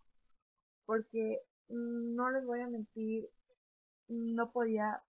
[0.87, 3.29] Porque mm, no les voy a mentir,
[4.09, 5.03] no podía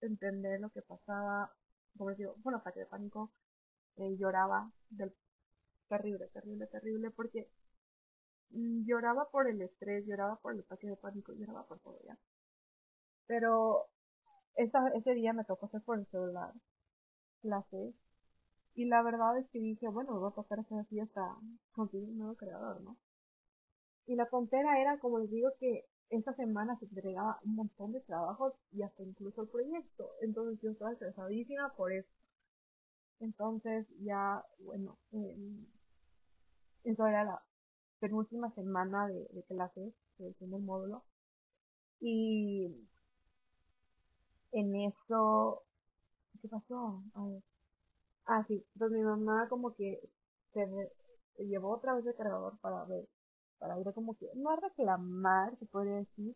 [0.00, 1.52] entender lo que pasaba,
[1.96, 3.30] como les digo, fue un ataque de pánico,
[3.96, 5.14] eh, lloraba del
[5.88, 7.48] terrible, terrible, terrible, porque
[8.50, 12.16] lloraba por el estrés, lloraba por el ataque de pánico, lloraba por todo ya.
[13.26, 13.86] Pero
[14.56, 16.52] ese día me tocó hacer por el celular
[17.42, 17.94] clases
[18.74, 21.36] y la verdad es que dije, bueno, voy a tocar hacer así hasta
[21.72, 22.96] conseguir un nuevo creador, ¿no?
[24.06, 28.00] Y la tontera era, como les digo, que esta semana se entregaba un montón de
[28.00, 30.10] trabajos y hasta incluso el proyecto.
[30.20, 32.08] Entonces yo estaba estresadísima por eso.
[33.18, 35.36] Entonces ya, bueno, eh,
[36.84, 37.42] eso era la
[38.00, 41.04] penúltima semana de, clases, de el módulo.
[42.00, 42.68] Y
[44.52, 45.62] en eso,
[46.40, 47.02] ¿qué pasó?
[47.14, 47.42] A ver.
[48.26, 50.00] Ah, sí, pues mi mamá como que
[50.52, 50.66] se,
[51.38, 53.06] llevó otra vez el cargador para ver,
[53.58, 56.34] para ir como que, no a reclamar, se podría decir,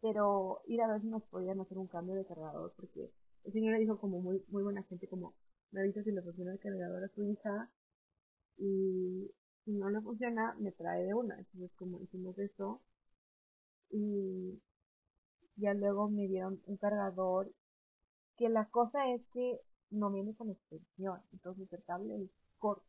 [0.00, 3.10] pero ir a ver si nos podían hacer un cambio de cargador, porque
[3.44, 5.34] el señor le dijo como muy, muy buena gente, como,
[5.72, 7.70] me avisa si le funciona el cargador a su hija,
[8.58, 9.30] y
[9.64, 11.38] si no le funciona, me trae de una.
[11.38, 12.80] Entonces, como hicimos eso,
[13.90, 14.60] y
[15.56, 17.52] ya luego me dieron un cargador,
[18.36, 22.84] que la cosa es que no viene con extensión, entonces el cable es corto.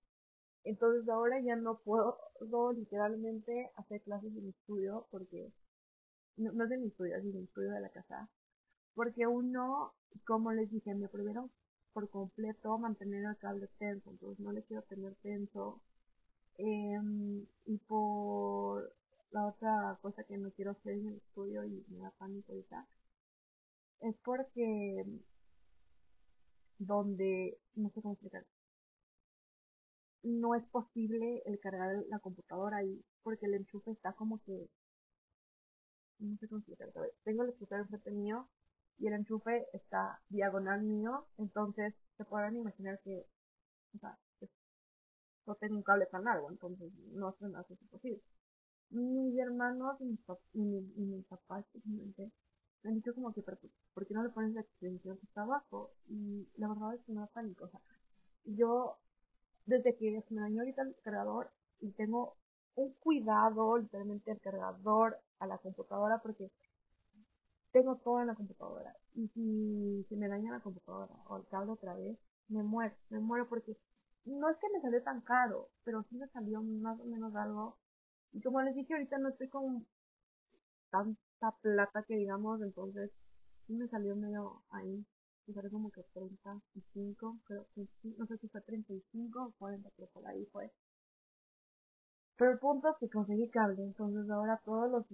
[0.63, 2.17] Entonces ahora ya no puedo
[2.73, 5.51] literalmente hacer clases en mi estudio porque
[6.37, 8.29] no, no es de mi estudio, es de mi estudio de la casa.
[8.93, 9.93] Porque uno,
[10.25, 11.51] como les dije, me prohibieron
[11.93, 15.81] por completo mantener el cable tenso, entonces no le quiero tener tenso.
[16.57, 18.93] Em, y por
[19.31, 22.87] la otra cosa que no quiero hacer en el estudio y me da pánico ahorita,
[24.01, 25.05] es porque
[26.79, 28.45] donde, no sé cómo explicar,
[30.23, 34.69] no es posible el cargar la computadora ahí porque el enchufe está como que,
[36.19, 36.91] no sé cómo explicar,
[37.23, 38.47] tengo el escritorio enfrente mío
[38.97, 43.25] y el enchufe está diagonal mío, entonces se podrán imaginar que,
[43.95, 44.17] o sea,
[45.45, 48.21] no tengo un cable tan largo, entonces no se me hace posible.
[48.89, 50.19] Mis hermanos y mis,
[50.53, 52.31] y mis papás, simplemente,
[52.83, 55.91] me han dicho como que, ¿por qué no le pones la extensión que está abajo?
[56.07, 57.65] Y la verdad es que no da pánico.
[57.65, 57.79] O sea,
[58.43, 58.97] yo,
[59.65, 62.35] desde que me dañó ahorita el cargador, y tengo
[62.75, 66.51] un cuidado, literalmente, el cargador a la computadora, porque
[67.71, 68.95] tengo todo en la computadora.
[69.15, 72.17] Y si se me daña la computadora o el cable otra vez,
[72.49, 73.77] me muero, me muero porque
[74.25, 77.77] no es que me salió tan caro, pero sí me salió más o menos algo.
[78.33, 79.85] Y como les dije ahorita, no estoy con
[80.89, 83.11] tanta plata que digamos, entonces
[83.65, 85.05] sí me salió medio ahí,
[85.47, 90.07] me salió como que 35, creo que no sé si fue 35 o 40, pero
[90.09, 90.71] por ahí fue.
[92.37, 95.05] Pero el punto es que conseguí cable, entonces ahora todos los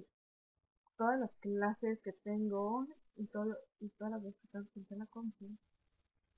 [0.97, 5.05] todas las clases que tengo y todo y todas las veces que tengo que la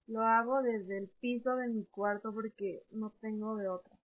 [0.10, 3.96] Lo hago desde el piso de mi cuarto porque no tengo de otra.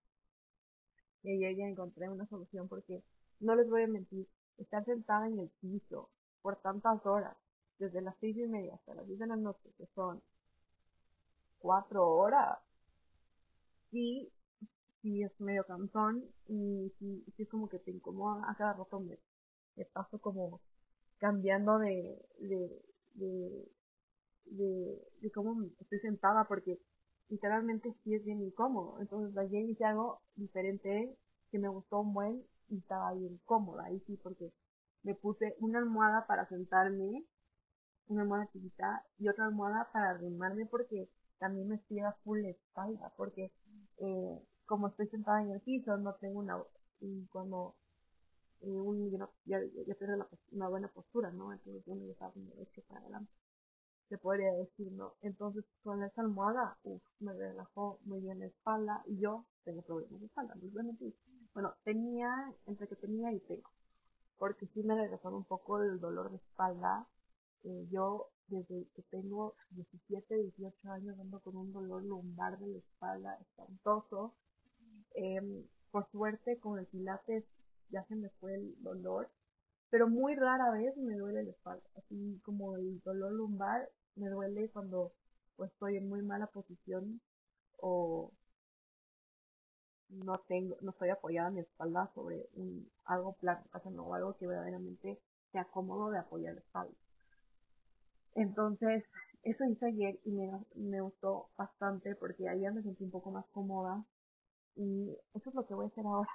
[1.23, 3.03] Y ayer ya encontré una solución porque
[3.39, 4.27] no les voy a mentir,
[4.59, 6.11] estar sentada en el piso
[6.43, 7.35] por tantas horas,
[7.79, 10.21] desde las seis y media hasta las diez de la noche, que son
[11.57, 12.59] cuatro horas,
[13.89, 14.31] sí,
[15.01, 18.47] sí es medio cansón y sí, es como que te incomoda.
[18.47, 19.17] A cada rato me,
[19.85, 20.61] paso como
[21.17, 22.23] cambiando de,
[23.15, 23.71] de,
[24.45, 26.79] de, cómo estoy sentada porque
[27.29, 28.99] literalmente sí es bien incómodo.
[28.99, 31.17] Entonces ayer hice algo diferente
[31.51, 33.85] que me gustó un buen y estaba bien cómoda.
[33.85, 34.51] Ahí sí, porque
[35.03, 37.25] me puse una almohada para sentarme,
[38.07, 43.13] una almohada chiquita y otra almohada para arrimarme porque también me estira full la espalda.
[43.17, 43.51] Porque
[43.97, 46.57] eh, como estoy sentada en el piso, no tengo una,
[46.99, 47.75] y cuando
[48.61, 49.11] un,
[49.45, 51.53] ya, ya, tengo una buena postura, ¿no?
[51.53, 52.31] Entonces uno ya está
[52.87, 53.31] para adelante,
[54.09, 55.13] se podría decir, ¿no?
[55.21, 60.19] Entonces con esa almohada, uff, me relajó muy bien la espalda y yo tengo problemas
[60.19, 61.13] de espalda, bueno, sí.
[61.53, 63.69] Bueno, tenía, entre que tenía y tengo,
[64.37, 67.07] porque sí me regresó un poco el dolor de espalda.
[67.63, 72.77] Eh, yo desde que tengo 17, 18 años ando con un dolor lumbar de la
[72.77, 74.33] espalda espantoso
[75.15, 77.45] Em, por suerte con el pilates
[77.89, 79.29] ya se me fue el dolor,
[79.89, 84.69] pero muy rara vez me duele la espalda, así como el dolor lumbar me duele
[84.69, 85.11] cuando
[85.55, 87.21] pues, estoy en muy mala posición
[87.77, 88.31] o
[90.09, 93.63] no tengo, no estoy apoyada mi espalda sobre un, algo plano,
[94.03, 95.19] o algo que verdaderamente
[95.51, 96.93] sea cómodo de apoyar la espalda.
[98.35, 99.03] Entonces,
[99.43, 103.45] eso hice ayer y me, me gustó bastante porque ayer me sentí un poco más
[103.53, 104.03] cómoda
[104.75, 106.29] y eso es lo que voy a hacer ahora.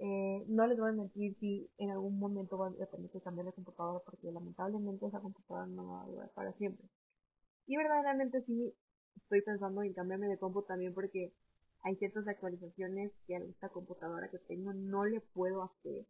[0.00, 3.46] Eh, no les voy a mentir si en algún momento voy a tener que cambiar
[3.46, 6.88] de computadora porque lamentablemente esa computadora no va a durar para siempre.
[7.66, 8.72] Y verdaderamente sí
[9.16, 11.32] estoy pensando en cambiarme de compu también porque
[11.82, 16.06] hay ciertas actualizaciones que a esta computadora que tengo no le puedo hacer.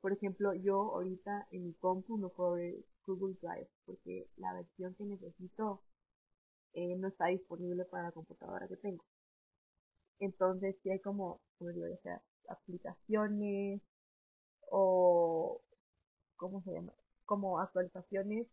[0.00, 2.74] Por ejemplo, yo ahorita en mi compu no puedo ver
[3.06, 5.82] Google Drive porque la versión que necesito
[6.74, 9.04] eh, no está disponible para la computadora que tengo.
[10.20, 11.86] Entonces, si hay como, como digo,
[12.50, 13.80] aplicaciones
[14.70, 15.60] o,
[16.36, 16.92] ¿cómo se llama?
[17.26, 18.46] Como actualizaciones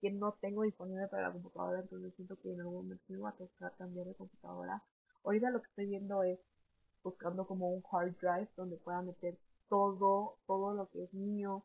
[0.00, 3.30] que no tengo disponible para la computadora, entonces siento que en algún momento me va
[3.30, 4.82] a tocar cambiar de computadora.
[5.24, 6.38] Ahorita lo que estoy viendo es
[7.02, 11.64] buscando como un hard drive donde pueda meter todo, todo lo que es mío,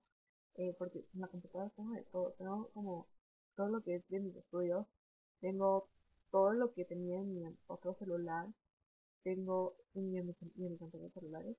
[0.55, 3.07] eh, porque en la computadora tengo de todo, tengo como
[3.55, 4.85] todo lo que es de mis estudios,
[5.39, 5.89] tengo
[6.31, 8.47] todo lo que tenía en mi otro celular,
[9.23, 11.57] tengo en mi, de celulares.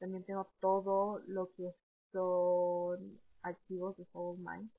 [0.00, 1.72] También tengo todo lo que
[2.12, 4.04] son archivos de
[4.38, 4.70] Mind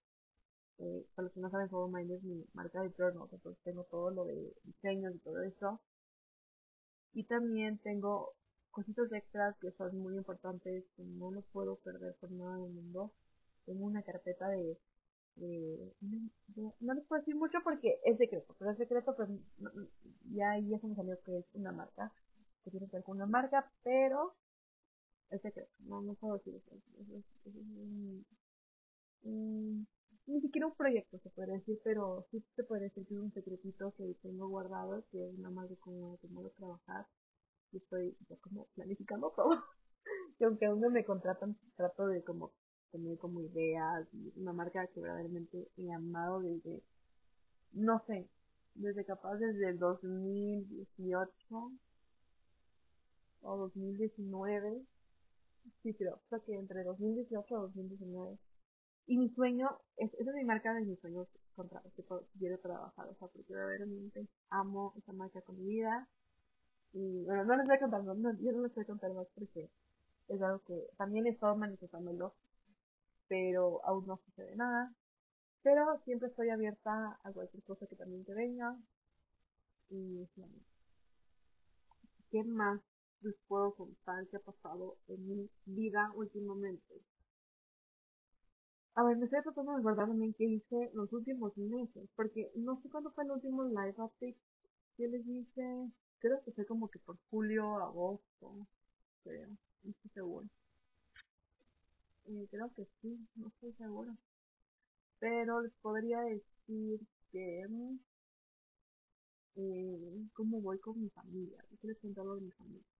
[0.79, 4.11] Eh, para los que no saben, Mind es mi marca de journal, entonces tengo todo
[4.11, 5.79] lo de diseños y todo eso.
[7.13, 8.33] Y también tengo
[8.71, 13.11] cositas extras que son muy importantes, que no lo puedo perder por nada del mundo.
[13.65, 14.77] Tengo una carpeta de,
[16.79, 19.29] no les puedo decir mucho porque es secreto, pero es secreto, pues
[20.33, 22.11] ya ahí ya se me salió que es una marca
[22.63, 24.35] que tiene que ver con una marca, pero
[25.31, 26.75] es secreto, no, no puedo decir eso.
[26.75, 27.25] Es,
[30.27, 33.33] ni siquiera un proyecto se puede decir, pero sí se puede decir que es un
[33.33, 37.05] secretito que tengo guardado, que es una marca como que voy a trabajar
[37.71, 39.63] y estoy ya como planificando todo.
[40.39, 42.51] y aunque aún no me contratan, trato de como
[42.91, 46.83] tener como ideas, una marca que verdaderamente he amado desde,
[47.71, 48.27] no sé,
[48.75, 51.71] desde capaz desde el 2018
[53.41, 54.85] o 2019.
[55.83, 58.37] Sí, creo, creo que entre 2018 y 2019.
[59.07, 62.03] Y mi sueño, es, esa es mi marca de mis sueños contra que
[62.37, 66.07] quiero trabajar, o sea, porque verdaderamente amo esa marca con mi vida.
[66.93, 69.27] Y bueno, no les voy a contar, no, yo no les voy a contar más
[69.35, 69.69] porque
[70.27, 72.33] es algo que también he estado manifestándolo,
[73.27, 74.93] pero aún no sucede nada.
[75.63, 78.75] Pero siempre estoy abierta a cualquier cosa que también te venga.
[79.89, 80.27] Y
[82.31, 82.81] ¿qué más
[83.21, 87.01] les puedo contar qué ha pasado en mi vida últimamente.
[88.95, 92.81] A ver, me estoy tratando de recordar también qué hice los últimos meses, porque no
[92.81, 94.37] sé cuándo fue el último live update
[94.97, 95.91] que les hice.
[96.19, 98.67] Creo que fue como que por julio, agosto,
[99.23, 99.49] creo,
[99.83, 100.47] no estoy seguro.
[102.25, 104.15] Eh, creo que sí, no estoy seguro.
[105.19, 106.99] Pero les podría decir
[107.31, 107.65] que
[109.55, 111.63] eh, cómo voy con mi familia.
[111.81, 112.90] Les contar de mi familia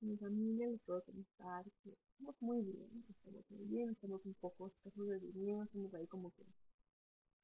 [0.00, 4.68] mi familia les puedo contar que estamos muy bien, estamos muy bien, estamos un poco
[4.68, 6.44] escasos de dinero, estamos ahí como que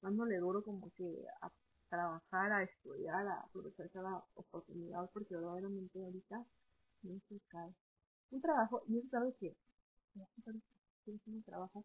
[0.00, 1.50] dándole duro como que a
[1.88, 6.44] trabajar, a estudiar, a aprovechar cada oportunidad, porque verdaderamente ahorita
[7.02, 7.70] no es buscar
[8.30, 9.54] un trabajo, y es algo que
[11.06, 11.84] un trabajo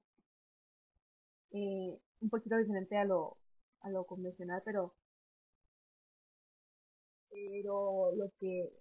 [1.51, 3.37] eh, un poquito diferente a lo,
[3.81, 4.93] a lo convencional, pero
[7.29, 8.71] pero lo que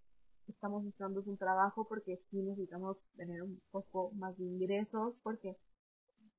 [0.48, 5.56] estamos buscando un trabajo porque sí necesitamos tener un poco más de ingresos porque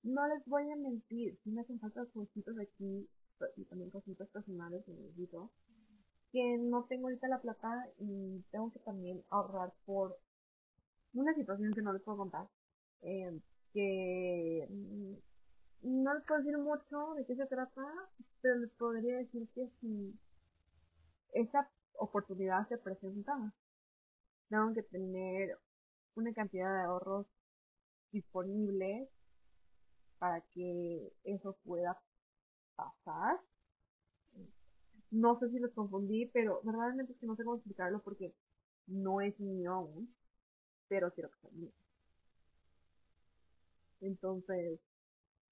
[0.03, 3.09] no les voy a mentir, sí me hacen falta cositas aquí
[3.55, 5.51] y también cositas personales que necesito
[6.31, 10.17] que no tengo ahorita la plata y tengo que también ahorrar por
[11.13, 12.47] una situación que no les puedo contar
[13.01, 13.39] eh,
[13.73, 17.85] que mm, no les puedo decir mucho de qué se trata
[18.41, 20.17] pero les podría decir que si
[21.33, 23.53] esa oportunidad se presenta
[24.49, 25.57] tengo que tener
[26.15, 27.27] una cantidad de ahorros
[28.11, 29.09] disponibles
[30.19, 31.99] para que eso pueda
[32.75, 33.39] pasar.
[35.11, 38.33] No sé si los confundí, pero verdaderamente es que no sé cómo explicarlo porque
[38.87, 40.13] no es mío aún,
[40.87, 41.71] pero quiero que sea mío.
[44.01, 44.79] Entonces,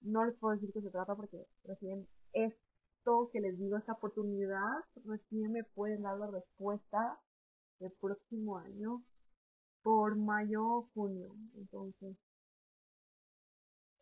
[0.02, 4.84] no les puedo decir qué se trata porque recién esto que les digo, esta oportunidad,
[5.06, 7.20] recién me pueden dar la respuesta
[7.80, 9.03] el próximo año
[9.84, 11.36] por mayo o junio.
[11.55, 12.17] Entonces,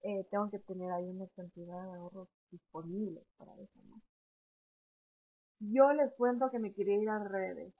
[0.04, 4.02] eh, tengo que tener ahí una cantidad de ahorros disponibles para eso, ¿no?
[5.60, 7.74] Yo les cuento que me quería ir a RBD.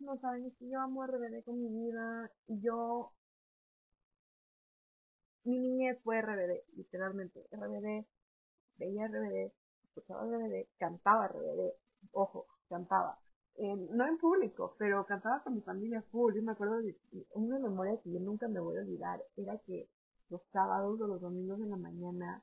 [0.00, 2.30] no saben, es que yo amo RBD con mi vida.
[2.48, 3.12] Yo,
[5.44, 7.46] mi niñez fue RBD, literalmente.
[7.50, 8.06] RBD,
[8.78, 9.52] veía RBD,
[9.84, 11.72] escuchaba RBD, cantaba RBD.
[12.12, 13.18] Ojo, cantaba
[13.58, 16.34] no en público, pero cantaba con mi familia full.
[16.34, 16.96] Yo me acuerdo de
[17.34, 19.88] una memoria que yo nunca me voy a olvidar, era que
[20.28, 22.42] los sábados o los domingos de la mañana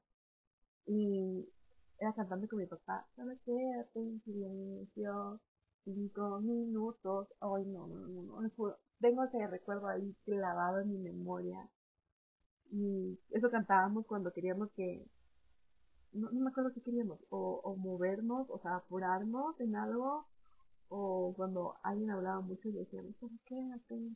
[0.86, 1.48] y
[2.00, 5.40] era cantando con mi papá, solo quédate en silencio,
[5.84, 11.70] cinco minutos, ay no, no, no, no, tengo ese recuerdo ahí clavado en mi memoria.
[12.72, 15.06] Y eso cantábamos cuando queríamos que
[16.14, 20.26] no, me acuerdo qué queríamos, o, o movernos, o sea, apurarnos en algo,
[20.96, 24.16] o cuando alguien hablaba mucho y decíamos, ¿por quédate en?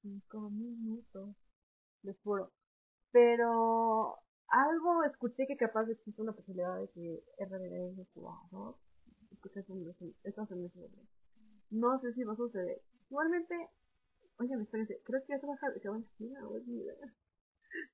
[0.00, 1.36] Cinco minutos.
[2.02, 2.50] Les juro.
[3.12, 4.16] Pero
[4.48, 8.78] algo escuché que capaz existe una posibilidad de que RBD es trabajo, ¿no?
[9.30, 9.92] Escuché me
[11.70, 12.80] No sé si va a suceder.
[13.10, 13.54] Igualmente,
[14.38, 16.94] oye, espérense, creo que ya se va a acabar la gira, o es mi idea.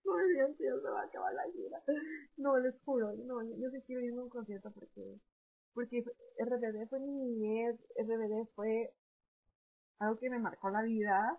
[0.04, 1.82] No me digan ya se va a acabar la gira.
[2.36, 5.20] No, les juro, no, yo sí quiero irme a un concierto porque
[5.76, 6.02] porque
[6.38, 8.94] RBD fue mi niñez, RBD fue
[9.98, 11.38] algo que me marcó la vida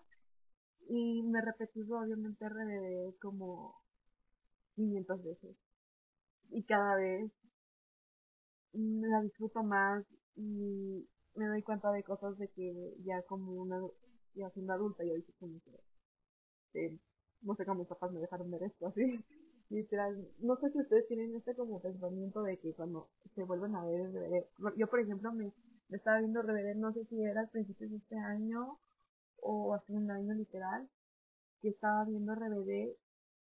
[0.87, 3.81] y me repetí obviamente RBD como
[4.75, 5.57] 500 veces.
[6.51, 7.31] Y cada vez
[8.73, 13.81] me la disfruto más y me doy cuenta de cosas de que ya como una
[14.35, 15.59] ya siendo adulta yo dije como
[16.73, 16.99] que
[17.41, 19.19] no sé cómo mis papás me dejaron ver esto así
[19.69, 23.83] literal, no sé si ustedes tienen este como pensamiento de que cuando se vuelven a
[23.85, 25.51] ver RBD, yo por ejemplo me,
[25.89, 28.79] estaba viendo RBD, no sé si era al principio de este año
[29.37, 30.89] o hace un año literal,
[31.61, 32.95] que estaba viendo RBD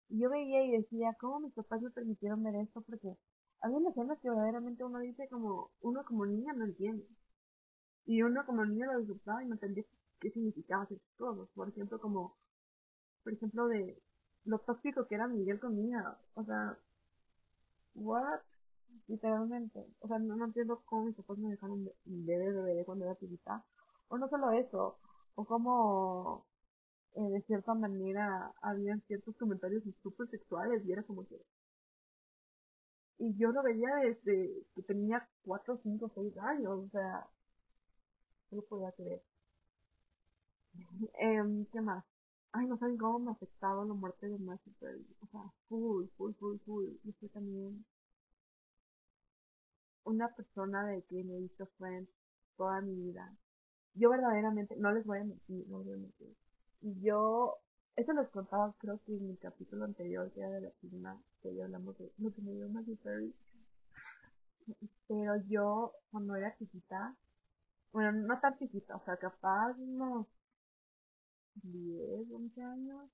[0.10, 2.82] y yo veía y decía, ¿cómo mis papás me permitieron ver esto?
[2.82, 3.16] Porque
[3.62, 7.08] hay unas escenas que verdaderamente uno dice como, uno como niña no entiende.
[8.06, 9.86] Y uno como niño lo disfrutaba y no entendía
[10.20, 11.48] qué significaba hacer cosas.
[11.56, 12.36] Por ejemplo, como,
[13.24, 14.02] por ejemplo, de,
[14.46, 16.18] lo tóxico que era Miguel con Mía.
[16.36, 16.78] O sea,
[17.96, 18.40] what?
[19.08, 19.86] Literalmente.
[20.00, 23.64] O sea, no, entiendo cómo mis papás me dejaron de ver bebé cuando era chiquita.
[24.10, 24.98] O no solo eso,
[25.36, 26.46] o como
[27.16, 31.42] eh, de cierta manera había ciertos comentarios súper sexuales y era como que...
[33.20, 37.28] Y yo lo veía desde que tenía 4, 5, 6 años, o sea,
[38.52, 39.22] no lo podía creer.
[41.20, 42.04] eh, ¿Qué más?
[42.54, 45.06] Ay, no saben cómo me ha afectado la muerte de Matthew Perry.
[45.22, 46.86] O sea, full, full, full, full.
[47.04, 47.86] Yo soy también
[50.04, 52.10] una persona de quien he visto Friends
[52.58, 53.34] toda mi vida.
[53.94, 56.36] Yo verdaderamente, no les voy a mentir, no les voy a mentir.
[57.02, 57.58] Yo,
[57.96, 61.56] eso les contaba creo que en mi capítulo anterior, que era de la firma, que
[61.56, 63.34] ya hablamos de lo que me dio Matthew Perry.
[65.08, 67.16] Pero yo, cuando era chiquita,
[67.92, 70.28] bueno, no tan chiquita, o sea, capaz unos
[71.56, 73.10] 10, 11 años,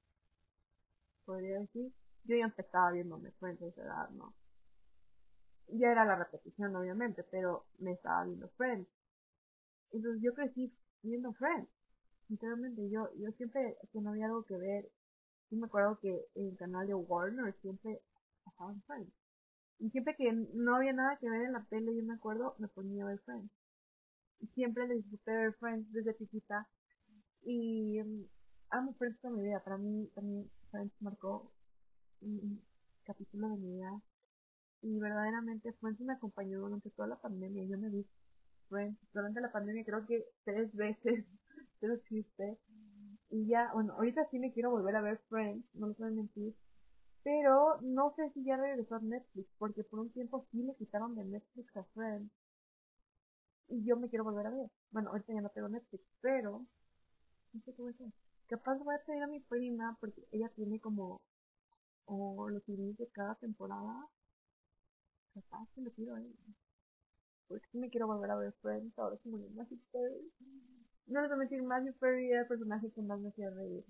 [1.26, 1.92] podría decir,
[2.24, 4.34] yo ya empezaba viéndome Friends a esa edad, ¿no?
[5.70, 8.88] Ya era la repetición, obviamente, pero me estaba viendo Friends.
[9.92, 10.74] Entonces yo crecí
[11.04, 11.70] viendo Friends.
[12.28, 14.90] Sinceramente, yo, yo siempre que no había algo que ver,
[15.50, 18.02] sí me acuerdo que en el canal de Warner siempre
[18.44, 19.14] pasaban Friends.
[19.80, 22.68] Y siempre que no había nada que ver en la tele, yo me acuerdo, me
[22.68, 23.52] ponía a ver Friends.
[24.40, 26.68] Y siempre disfruté ver Friends desde chiquita.
[27.50, 28.28] Y um,
[28.72, 29.64] amo Friends toda mi vida.
[29.64, 31.50] Para mí también Friends marcó
[32.20, 32.62] un,
[33.06, 34.02] capítulo de mi vida.
[34.82, 37.64] Y verdaderamente Friends me acompañó durante toda la pandemia.
[37.64, 38.06] Yo me vi
[38.68, 41.24] Friends durante la pandemia creo que tres veces.
[41.80, 42.58] Pero existe.
[43.30, 46.54] Y ya, bueno, ahorita sí me quiero volver a ver Friends, no voy a mentir.
[47.24, 51.16] Pero no sé si ya regresó a Netflix, porque por un tiempo sí le quitaron
[51.16, 52.30] de Netflix a Friends.
[53.70, 54.70] Y yo me quiero volver a ver.
[54.92, 56.66] Bueno, ahorita ya no tengo Netflix, pero
[57.54, 58.12] no sé a hacer.
[58.48, 61.22] Capaz voy a pedir a mi prima, porque ella tiene como
[62.06, 64.08] o los CDs de cada temporada.
[65.34, 66.34] Capaz que lo pido a ella.
[67.48, 70.32] Porque sí me quiero volver a ver Friends, ahora que murió Matthew Perry.
[71.08, 73.86] No les voy a mentir, Matthew Perry era el personaje que más me hacía reír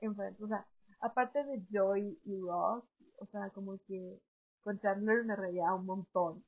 [0.00, 0.40] en Friends.
[0.40, 0.66] O sea,
[1.00, 2.84] aparte de Joy y Ross,
[3.18, 4.20] o sea, como que
[4.62, 6.44] con Chandler me reía un montón.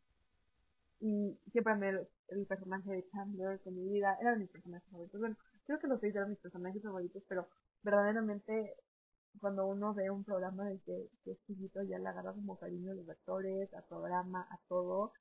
[1.01, 5.21] Y siempre me el, personaje de Chandler con mi vida, era de mis personajes favoritos.
[5.21, 5.37] Bueno,
[5.67, 7.49] creo que los seis eran mis personajes favoritos, pero
[7.83, 8.75] verdaderamente
[9.41, 12.93] cuando uno ve un programa de que, que es chiquito ya le agarra como cariño
[12.93, 15.13] a los actores, al programa, a todo.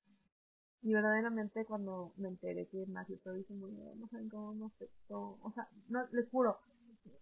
[0.81, 5.37] Y verdaderamente cuando me enteré que Matthew Perry se murió, no saben cómo me afectó.
[5.41, 6.59] O sea, no, les juro,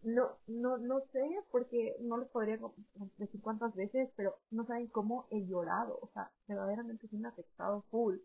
[0.03, 2.59] no, no, no sé porque no les podría
[3.17, 5.97] decir cuántas veces, pero no saben cómo he llorado.
[6.01, 8.17] O sea, verdaderamente sí me ha afectado full.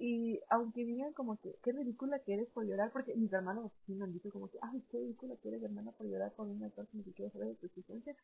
[0.00, 3.94] Y aunque digan como que, qué ridícula que eres por llorar, porque mis hermanos sí
[3.94, 6.66] me han dicho como que, ay, qué ridícula que eres hermana por llorar por una
[6.66, 8.14] actor que ni siquiera sabe de tu existencia.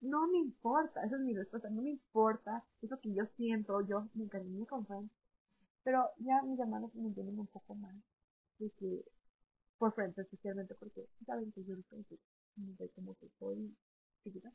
[0.00, 4.08] No me importa, esa es mi respuesta, no me importa, eso que yo siento, yo
[4.14, 5.12] me encariñé con Friends.
[5.84, 7.94] Pero ya mis hermanos me entienden un poco más
[8.58, 9.04] de
[9.78, 13.76] por frente, especialmente porque saben que yo no soy como que soy
[14.24, 14.50] chiquita,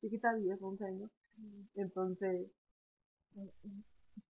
[0.00, 1.10] chiquita 10, 11 años,
[1.74, 2.50] entonces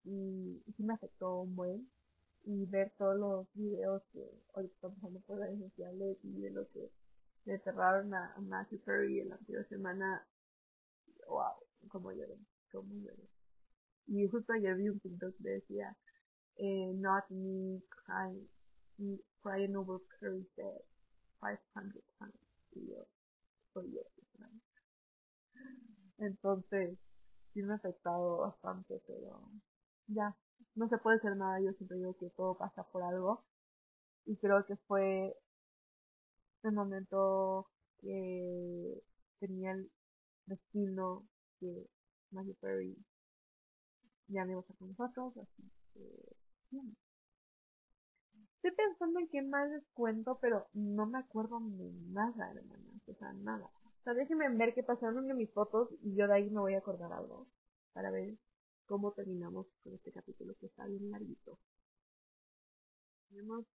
[0.06, 1.90] y, sí me afectó un buen
[2.44, 6.70] y ver todos los videos que ahorita están pasando por redes sociales y de lo
[6.70, 6.92] que
[7.46, 10.28] le cerraron a, Matthew Perry en la anterior semana,
[11.28, 11.56] wow,
[11.90, 12.38] como lloré,
[12.72, 13.30] como lloré.
[14.08, 15.96] Y justo ayer vi un TikTok que decía,
[16.58, 18.48] eh, not me crying,
[19.42, 20.82] crying over Perry's dead
[21.40, 22.34] 500 times.
[22.74, 23.08] Y yo,
[23.74, 24.02] soy yo,
[26.18, 26.98] Entonces,
[27.54, 29.50] sí me ha afectado bastante, pero
[30.08, 30.36] ya,
[30.76, 33.44] no se puede hacer nada, yo siempre digo que todo pasa por algo.
[34.26, 35.36] Y creo que fue
[36.64, 37.68] el momento
[38.00, 39.02] que
[39.40, 39.92] tenía el
[40.46, 41.28] destino
[41.60, 41.88] que
[42.32, 42.98] Matthew Perry
[44.28, 46.36] ya no iba a estar con nosotros, así que
[48.66, 53.14] Estoy pensando en qué más les cuento, pero no me acuerdo de nada, hermanas, o
[53.14, 53.66] sea, nada.
[53.86, 56.74] O sea, déjenme ver qué pasaron en mis fotos y yo de ahí me voy
[56.74, 57.46] a acordar algo
[57.94, 58.36] para ver
[58.86, 61.58] cómo terminamos con este capítulo que está bien larguito.
[63.30, 63.66] Tenemos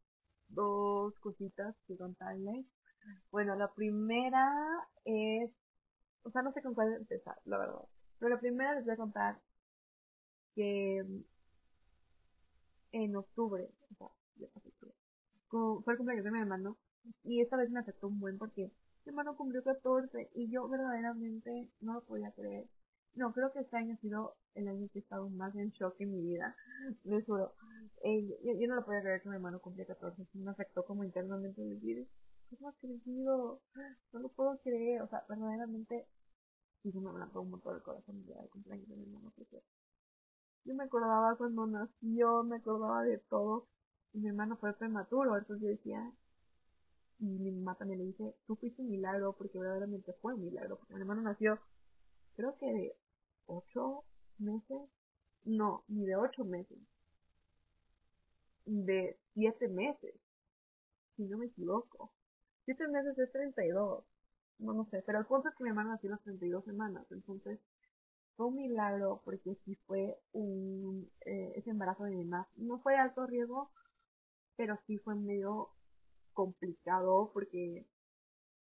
[0.48, 2.66] dos cositas que contarles.
[3.30, 4.48] Bueno, la primera
[5.04, 5.50] es,
[6.22, 7.88] o sea, no sé con cuál empezar, la verdad.
[8.18, 9.40] Pero la primera les voy a contar
[10.54, 11.04] que
[12.92, 14.70] en octubre, o sea, ya pasó
[15.50, 16.76] fue el cumpleaños de mi hermano
[17.24, 18.70] y esta vez me afectó un buen porque
[19.04, 22.66] mi hermano cumplió 14 y yo verdaderamente no lo podía creer.
[23.14, 26.00] No, creo que este año ha sido el año que he estado más en shock
[26.00, 26.56] en mi vida,
[27.04, 27.54] les juro.
[28.02, 31.60] Eh, yo, no lo podía creer que mi hermano cumplía 14, me afectó como internamente
[31.60, 32.08] decir,
[32.48, 33.60] ¿cómo ha crecido?
[34.12, 36.06] No lo puedo creer, o sea, verdaderamente,
[36.84, 39.32] y me abrió un montón el corazón cumpleaños de mi hermano
[40.64, 43.66] yo me acordaba cuando nació, me acordaba de todo,
[44.12, 46.12] y mi hermano fue prematuro, entonces yo decía,
[47.18, 50.76] y mi mamá también le dice, tú fuiste un milagro, porque verdaderamente fue un milagro,
[50.76, 51.58] porque mi hermano nació,
[52.40, 52.96] creo que de
[53.46, 54.04] ocho
[54.38, 54.80] meses,
[55.44, 56.78] no, ni de ocho meses,
[58.64, 60.14] de siete meses,
[61.16, 62.10] si no me equivoco.
[62.64, 64.04] Siete meses es 32,
[64.60, 67.58] no, no sé, pero el punto es que mi hermano nació las 32 semanas, entonces
[68.36, 72.48] fue un milagro porque sí fue un, eh, ese embarazo de mi mamá.
[72.56, 73.70] No fue alto riesgo,
[74.56, 75.68] pero sí fue medio
[76.32, 77.84] complicado porque,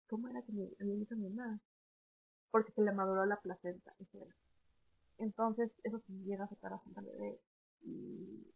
[0.08, 1.60] ¿cómo era que me, me hizo mi mamá?
[2.54, 3.92] Porque se le maduró la placenta,
[5.18, 7.40] Entonces, eso sí llega a afectar a Santa Bebé.
[7.82, 8.46] Y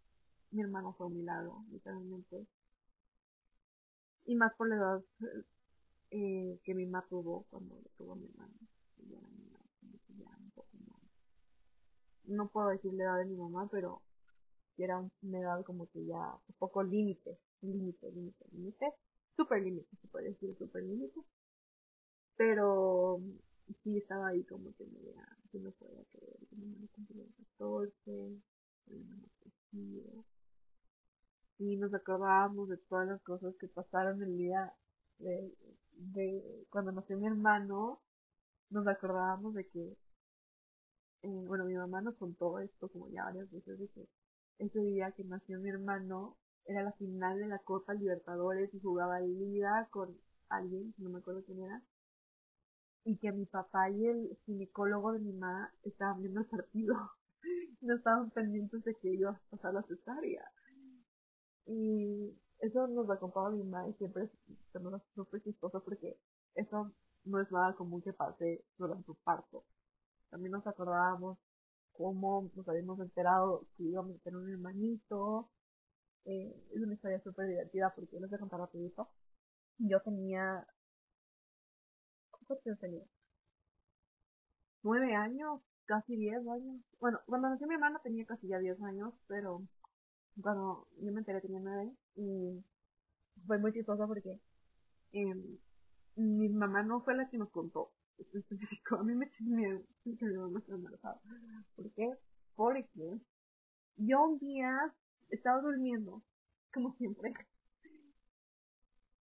[0.52, 2.46] mi hermano fue un milagro, literalmente.
[4.26, 5.02] Y más por la edad
[6.12, 8.54] eh, que mi mamá tuvo cuando tuvo a mi hermano.
[12.26, 14.00] No puedo decir la edad de mi mamá, pero
[14.76, 18.94] era una edad como que ya un poco límite, límite, límite, límite,
[19.34, 21.20] super límite, se puede decir super límite.
[22.36, 23.20] Pero
[23.82, 24.84] sí estaba ahí como que
[25.50, 27.24] que no podía creer que mi hermano cumplió
[27.58, 28.42] 14,
[31.58, 34.72] y nos acordábamos de todas las cosas que pasaron el día
[35.18, 38.00] de, cuando nació mi hermano,
[38.70, 39.96] nos acordábamos de que,
[41.22, 44.08] eh, bueno, mi mamá nos contó esto como ya varias veces, de que
[44.58, 49.20] ese día que nació mi hermano era la final de la Copa Libertadores y jugaba
[49.20, 50.16] Liga con
[50.48, 51.82] alguien, no me acuerdo quién era,
[53.04, 56.94] y que mi papá y el ginecólogo de mi mamá estaban viendo el partido,
[57.80, 60.44] no estaban pendientes de que iba a pasar la cesárea.
[61.66, 64.30] Y eso nos acompaña mi mamá y siempre
[64.72, 66.18] se nos súper chistoso porque
[66.54, 66.92] eso
[67.24, 69.64] no es nada común que pase durante su parto.
[70.30, 71.38] También nos acordábamos
[71.92, 75.50] cómo nos habíamos enterado que íbamos a tener un hermanito.
[76.24, 79.08] Eh, es una historia súper divertida porque voy a contar rapidito.
[79.78, 80.66] Yo tenía...
[82.48, 83.04] ¿Cuántos años tenía?
[84.82, 86.80] Nueve años, casi diez años.
[86.98, 89.62] Bueno, cuando nació mi hermana tenía casi ya diez años, pero
[90.40, 92.64] cuando yo me enteré tenía nueve y
[93.46, 94.40] fue muy chistoso porque
[95.12, 95.34] eh,
[96.16, 97.92] mi mamá no fue la que nos contó.
[98.98, 101.20] A mí me miedo que mi mamá estaba embarazada.
[101.76, 102.10] ¿Por qué?
[102.56, 103.20] Porque
[103.96, 104.72] yo un día
[105.28, 106.22] estaba durmiendo,
[106.72, 107.34] como siempre.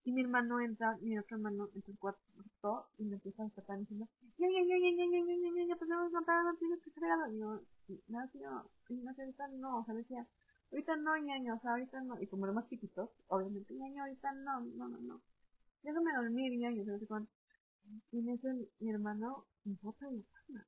[0.06, 3.80] Y mi hermano entra, mi otro hermano entra al cuarto y me empieza a despertar
[3.80, 6.92] diciendo, ya, ya, ya, ya, ya, ya, ya, ya, ya, podemos contar, no tienes que
[6.92, 7.04] ser
[7.34, 7.62] Y yo,
[8.08, 8.50] no, tío,
[8.90, 10.28] no, ahorita no, o sea, decía,
[10.72, 12.22] ahorita no, ñaño, o sea, ahorita no.
[12.22, 15.22] Y como era más chiquitos, obviamente, ñaño, ahorita no, no, no, no
[15.86, 17.32] déjame dormir, ñaño, no sé cuánto.
[18.12, 18.48] Y en eso
[18.80, 20.66] mi hermano me bota de la cama,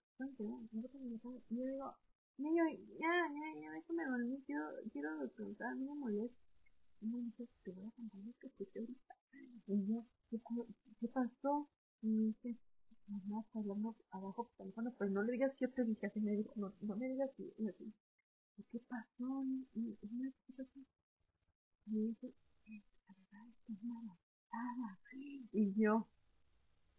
[0.71, 1.39] me bota de la cama.
[1.49, 1.95] Y yo digo,
[2.37, 2.63] ñaño,
[2.99, 6.37] ya, ya, ya, déjame dormir, quiero, quiero descansar, no me molestes.
[7.01, 9.16] Y me dice, te voy a contar lo que escuché ahorita.
[9.67, 11.69] Y yo, ¿qué, pasó?
[12.01, 12.57] Y me dice,
[13.07, 16.19] mamá está hablando abajo por teléfono, pero no le digas que yo te dije así,
[16.19, 17.93] me dijo, no, no me digas que, y así.
[18.71, 19.43] ¿Qué pasó?
[19.43, 22.33] Y, y, y me dice,
[23.07, 24.17] la verdad es mala
[25.51, 26.07] y yo,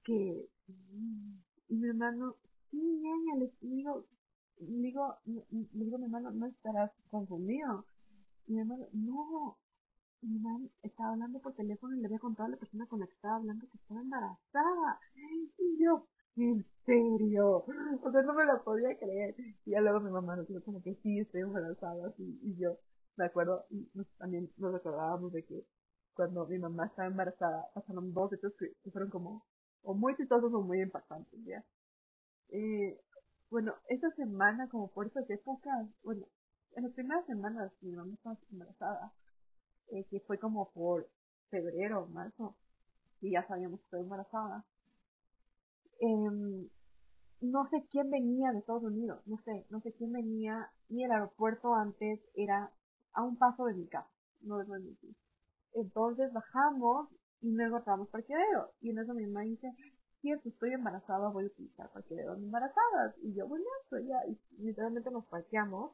[0.04, 0.48] que,
[1.68, 2.36] y mi hermano,
[2.70, 4.06] sí, ñaña, le digo,
[4.58, 7.86] digo, le digo, mi hermano, no estarás confundido.
[8.46, 9.58] Y mi hermano, no,
[10.22, 13.06] mi hermano estaba hablando por teléfono y le había contado a la persona con la
[13.06, 15.00] que estaba hablando que estaba embarazada.
[15.58, 16.06] Y yo,
[16.36, 17.64] ¿en serio?
[18.02, 19.34] O sea, no me lo podía creer.
[19.64, 22.78] Y ya luego mi mamá nos dijo como que sí, estoy embarazada, y yo,
[23.16, 23.88] me acuerdo, y
[24.18, 25.66] también nos acordábamos de que
[26.14, 29.44] cuando mi mamá estaba embarazada, pasaron dos hechos que, fueron como
[29.82, 31.64] o muy chistosos o muy impactantes, ¿ya?
[32.48, 32.98] Eh,
[33.50, 36.26] bueno, esta semana, como por esas épocas, bueno,
[36.74, 39.12] en las primeras semanas mi mamá estaba embarazada,
[39.90, 41.08] eh, que fue como por
[41.50, 42.56] febrero, marzo,
[43.20, 44.64] y ya sabíamos que estaba embarazada.
[46.00, 46.68] Em,
[47.40, 51.12] no sé quién venía de Estados Unidos, no sé, no sé quién venía, y el
[51.12, 52.70] aeropuerto antes era
[53.12, 54.10] a un paso de mi casa,
[54.42, 55.16] no es mentir.
[55.74, 57.08] Entonces bajamos
[57.40, 58.72] y luego encontramos parqueadero.
[58.80, 59.72] Y en eso mi mamá dice,
[60.22, 63.14] si estoy embarazada, voy a utilizar parqueadero embarazadas.
[63.22, 64.18] Y yo, bueno, eso ya.
[64.26, 65.92] Y literalmente nos parqueamos.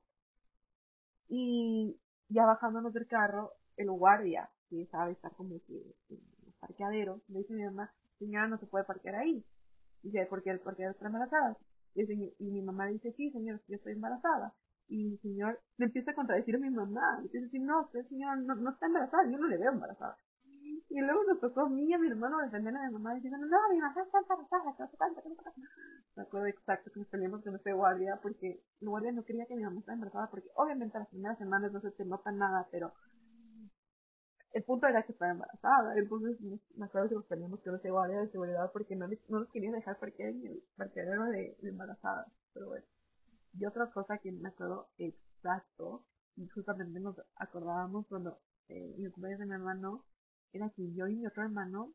[1.28, 7.22] Y ya bajándonos del carro, el guardia, que sabe estar como que en los parqueaderos,
[7.28, 9.44] le dice mi mamá, señora, no se puede parquear ahí.
[10.02, 11.56] Dice, porque el parqueadero está embarazada.
[11.94, 12.02] Y,
[12.38, 14.52] y mi mamá dice, sí, señor, yo estoy embarazada.
[14.88, 17.18] Y el señor le empieza a contradecir a mi mamá.
[17.22, 20.16] Empieza a decir, no, usted señor no, no está embarazada, yo no le veo embarazada.
[20.88, 23.38] Y luego nos tocó a mí y a mi hermano defender a mi mamá diciendo,
[23.38, 25.52] no, mi mamá está embarazada, que no se que no
[26.16, 29.56] Me acuerdo exacto que nos peleamos con ese guardia porque el guardia no quería que
[29.56, 32.92] mi mamá estaba embarazada porque obviamente las primeras semanas no se te nota nada, pero
[34.54, 35.98] el punto era que estaba embarazada.
[35.98, 36.40] Entonces
[36.76, 39.72] me acuerdo que nos peleamos con ese guardia de seguridad porque no, no nos quería
[39.72, 42.26] dejar parquear en el parqueadero de, de embarazada.
[42.52, 42.86] Pero bueno.
[43.58, 46.04] Y otra cosa que me acuerdo exacto,
[46.36, 48.38] y justamente nos acordábamos cuando
[48.68, 50.04] eh, mi cumpleaños de mi hermano,
[50.52, 51.92] era que yo y mi otro hermano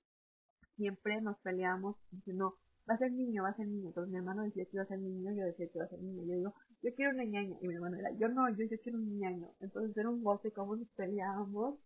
[0.75, 2.55] siempre nos peleábamos diciendo,
[2.89, 3.87] va a ser niño, va a ser niño.
[3.87, 5.99] Entonces mi hermano decía que iba a ser niño, yo decía que iba a ser
[5.99, 6.23] niño.
[6.25, 7.57] Yo digo, yo quiero una ñaña.
[7.61, 9.49] Y mi hermano era, yo no, yo, yo quiero un ñaño.
[9.59, 11.79] Entonces era un goce cómo nos peleábamos.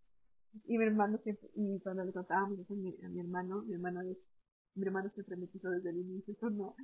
[0.65, 3.73] Y mi hermano siempre, y cuando le contábamos eso a mi, a mi hermano, mi
[3.73, 4.01] hermano
[4.75, 6.75] mi hermano siempre me quiso desde el inicio, eso no,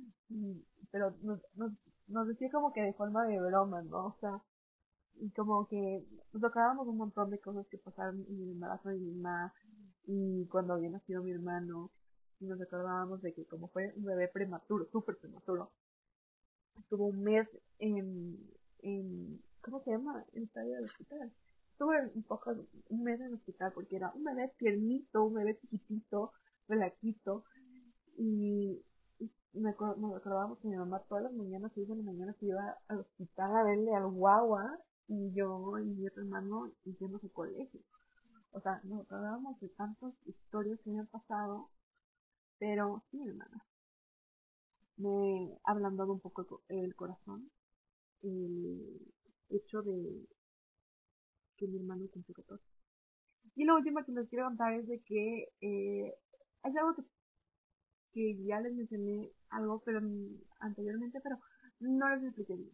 [0.92, 1.72] pero nos, nos,
[2.06, 4.06] nos decía como que de forma de broma, ¿no?
[4.06, 4.40] O sea,
[5.16, 8.98] y como que nos tocábamos un montón de cosas que pasaron en el embarazo de
[8.98, 9.52] mi mamá
[10.06, 11.90] y cuando había nacido mi hermano
[12.38, 15.72] y nos acordábamos de que como fue un bebé prematuro, súper prematuro,
[16.78, 17.48] estuvo un mes
[17.78, 18.38] en,
[18.82, 20.24] en ¿cómo se llama?
[20.32, 21.32] En estadio del hospital.
[21.80, 22.54] Estuve un poco,
[22.90, 26.30] un mes en el hospital porque era un bebé tiernito, un bebé chiquitito,
[26.68, 27.46] relaquito,
[28.18, 28.84] y
[29.54, 32.76] me, nos acordábamos que mi mamá todas las mañanas, seis de la mañana, se iba
[32.86, 34.78] al hospital a verle al guagua
[35.08, 37.80] y yo y mi otro hermano yendo al colegio.
[38.52, 41.70] O sea, nos acordábamos de tantas historias que me han pasado,
[42.58, 43.64] pero sí, hermana.
[44.98, 47.50] Me ha ablandado un poco el corazón
[48.20, 49.00] el
[49.48, 50.28] hecho de
[51.60, 52.64] que mi hermano cumplió 14.
[53.54, 56.14] Y lo último que les quiero contar es de que eh,
[56.62, 57.02] hay algo que
[58.12, 60.00] que ya les mencioné algo pero
[60.60, 61.38] anteriormente, pero
[61.80, 62.72] no les expliqué bien.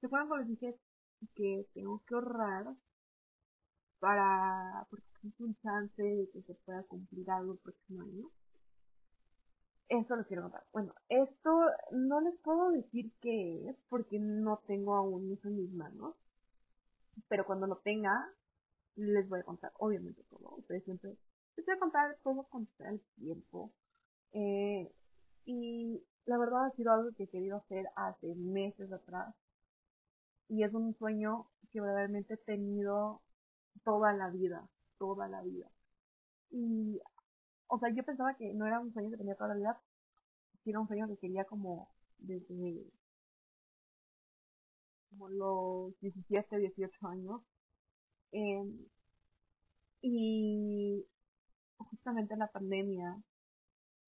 [0.00, 0.78] ¿Se acuerdan cuando les dije
[1.34, 2.74] que tengo que ahorrar
[3.98, 8.30] para, porque es un chance de que se pueda cumplir algo el próximo año?
[9.88, 10.64] Eso lo quiero contar.
[10.72, 11.50] Bueno, esto
[11.92, 16.14] no les puedo decir qué es porque no tengo aún eso en mis manos.
[17.28, 18.28] Pero cuando lo tenga,
[18.96, 20.56] les voy a contar, obviamente todo.
[20.56, 21.16] Ustedes siempre
[21.56, 23.72] les voy a contar todo con el tiempo.
[24.32, 24.92] Eh,
[25.44, 29.34] y la verdad ha sido algo que he querido hacer hace meses atrás.
[30.48, 33.22] Y es un sueño que verdaderamente he tenido
[33.84, 35.68] toda la vida, toda la vida.
[36.50, 37.00] Y,
[37.66, 39.80] o sea, yo pensaba que no era un sueño que tenía toda la vida,
[40.62, 41.88] sino un sueño que quería como
[42.18, 42.84] desde
[45.14, 47.40] como los 17, 18 años.
[48.32, 48.86] Em,
[50.02, 51.06] y
[51.78, 53.22] justamente en la pandemia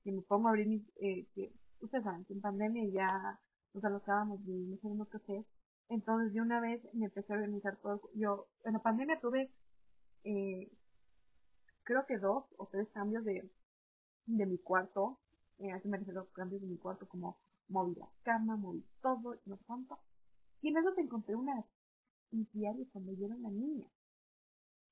[0.03, 3.41] que me pongo a abrir mis, eh, que ustedes saben que en pandemia ya
[3.75, 5.45] nos alocábamos y no sabíamos qué hacer.
[5.89, 8.11] Entonces de una vez me empecé a organizar todo.
[8.15, 9.51] Yo en la pandemia tuve
[10.25, 10.71] eh,
[11.85, 13.49] creo que dos o tres cambios de,
[14.27, 15.19] de mi cuarto.
[15.59, 17.39] Eh, así me refiero a cambios de mi cuarto como
[17.69, 19.99] moví la cama, moví todo no tanto.
[20.67, 21.65] Y eso te encontré una
[22.33, 23.87] diario cuando yo era una niña.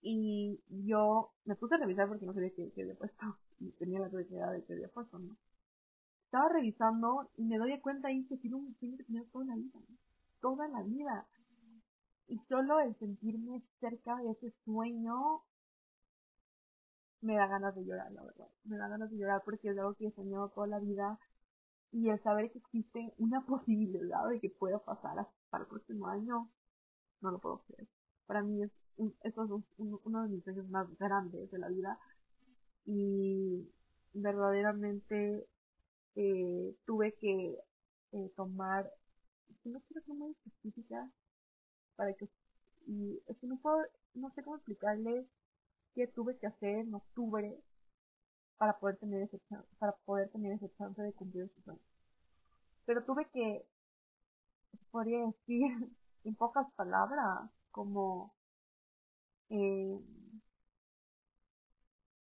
[0.03, 3.27] Y yo me puse a revisar porque no sabía qué, qué había puesto.
[3.59, 5.37] Y tenía la curiosidad de qué había puesto, ¿no?
[6.27, 9.57] Estaba revisando y me doy cuenta ahí que tiene un sueño que tenía toda la
[9.57, 9.81] vida.
[10.41, 11.27] Toda la vida.
[12.29, 15.43] Y solo el sentirme cerca de ese sueño
[17.21, 18.49] me da ganas de llorar, la verdad.
[18.63, 21.19] Me da ganas de llorar porque es algo que he soñado toda la vida.
[21.95, 26.51] Y el saber que existe una posibilidad de que pueda pasar hasta el próximo año,
[27.21, 27.89] no lo puedo creer.
[28.27, 28.71] Para mí es
[29.23, 31.99] eso es uno de mis sueños más grandes de la vida
[32.87, 33.69] y
[34.13, 35.47] verdaderamente
[36.15, 37.59] eh, tuve que
[38.13, 38.91] eh, tomar
[39.65, 41.11] no quiero ser muy específica
[41.97, 42.29] para que
[42.87, 43.79] y es que no puedo
[44.15, 45.27] no sé cómo explicarles
[45.95, 47.59] qué tuve que hacer en octubre
[48.59, 49.41] para poder tener ese
[49.79, 51.81] para poder tener ese chance de cumplir ese sueño
[52.87, 53.67] pero tuve que
[54.91, 55.67] podría decir
[56.25, 58.35] en pocas palabras como
[59.51, 60.01] eh,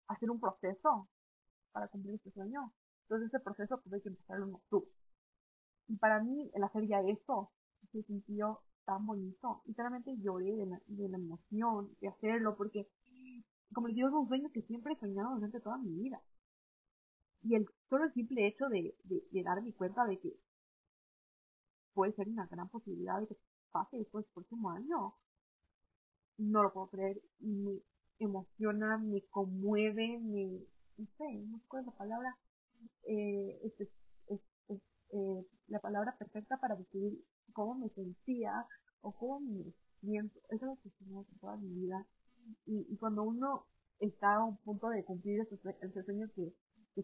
[0.08, 1.08] hacer un proceso
[1.72, 2.72] para cumplir este sueño.
[3.02, 4.90] Entonces ese proceso tuve que empezar en octubre.
[5.88, 7.50] Y para mí el hacer ya eso
[7.92, 9.62] se sintió tan bonito.
[9.66, 12.88] Y realmente lloré de la, de la emoción de hacerlo porque,
[13.72, 16.20] como les digo, es un sueño que siempre he soñado durante toda mi vida.
[17.42, 20.36] Y el solo simple hecho de, de, de darme cuenta de que
[21.94, 23.36] puede ser una gran posibilidad de que
[23.72, 25.14] pase después del próximo año,
[26.38, 27.80] no lo puedo creer, me
[28.18, 30.66] emociona, me conmueve, me,
[30.96, 32.38] no sé, no sé cuál es la palabra,
[33.04, 33.72] eh,
[35.12, 38.66] eh, la palabra perfecta para describir cómo me sentía
[39.00, 42.06] o cómo me siento, eso es lo que he toda mi vida,
[42.66, 43.66] y, y, cuando uno
[43.98, 46.52] está a un punto de cumplir ese, ese sueño que,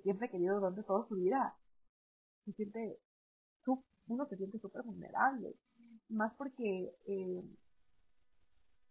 [0.03, 1.57] siempre ha querido durante toda su vida,
[2.45, 2.99] se siente,
[4.09, 5.57] uno se siente súper vulnerable,
[6.11, 7.43] más porque eh,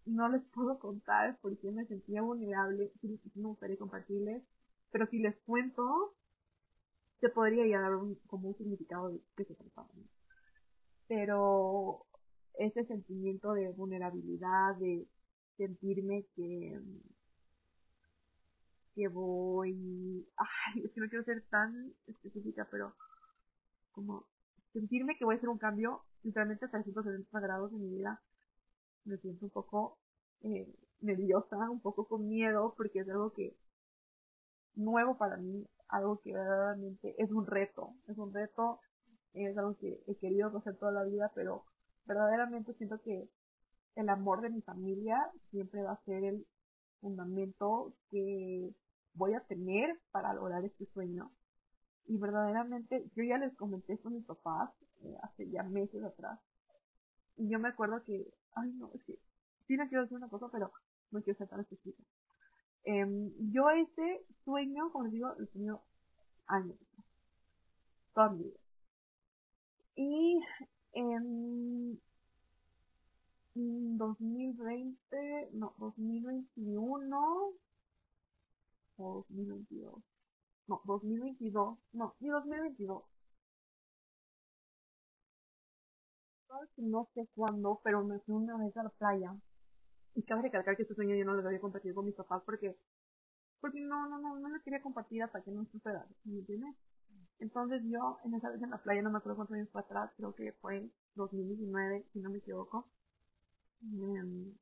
[0.06, 4.44] no les puedo contar porque me sentía vulnerable, y me gustaría compartirles,
[4.92, 6.16] pero si les cuento,
[7.20, 9.90] se podría ya dar un, como un significado de qué se trataba.
[11.08, 12.06] Pero
[12.58, 15.08] ese sentimiento de vulnerabilidad, de
[15.58, 16.80] sentirme que
[18.96, 22.94] que voy, ay, es que no quiero ser tan específica, pero
[23.92, 24.26] como
[24.72, 28.22] sentirme que voy a hacer un cambio literalmente hasta 170 grados en mi vida
[29.06, 29.98] me siento un poco
[30.42, 33.56] eh, nerviosa, un poco con miedo, porque es algo que
[34.76, 38.80] nuevo para mí, algo que verdaderamente es un reto, es un reto,
[39.34, 41.64] es algo que he querido hacer toda la vida, pero
[42.06, 43.30] verdaderamente siento que
[43.96, 46.46] el amor de mi familia siempre va a ser el
[47.00, 48.74] fundamento que
[49.14, 51.32] voy a tener para lograr este sueño.
[52.08, 54.70] Y verdaderamente, yo ya les comenté esto a mis papás
[55.02, 56.40] eh, hace ya meses atrás.
[57.38, 59.18] Y yo me acuerdo que ay no, es que
[59.68, 60.72] sí no quiero decir una cosa, pero
[61.12, 62.04] no quiero ser tan específica.
[62.84, 63.06] Eh,
[63.52, 65.82] yo ese sueño, como les digo, el sueño
[66.48, 66.78] años.
[68.14, 68.60] toda mi vida.
[69.96, 70.40] Y
[70.94, 72.00] en
[73.56, 77.54] 2020, no, 2021
[78.98, 80.04] o 2022.
[80.68, 81.78] No, 2022.
[81.94, 83.04] No, ni 2022.
[86.78, 89.36] No sé cuándo, pero me fui una vez a la playa.
[90.16, 92.78] Y cabe recalcar que este sueño yo no lo había compartido con mis papás porque
[93.60, 96.76] porque no, no, no, no lo quería compartir hasta que no suceda, ¿me entiendes?
[97.40, 100.12] Entonces yo en esa vez en la playa, no me acuerdo cuántos años fue atrás,
[100.16, 102.88] creo que fue 2019, si no me equivoco,
[103.94, 104.54] em,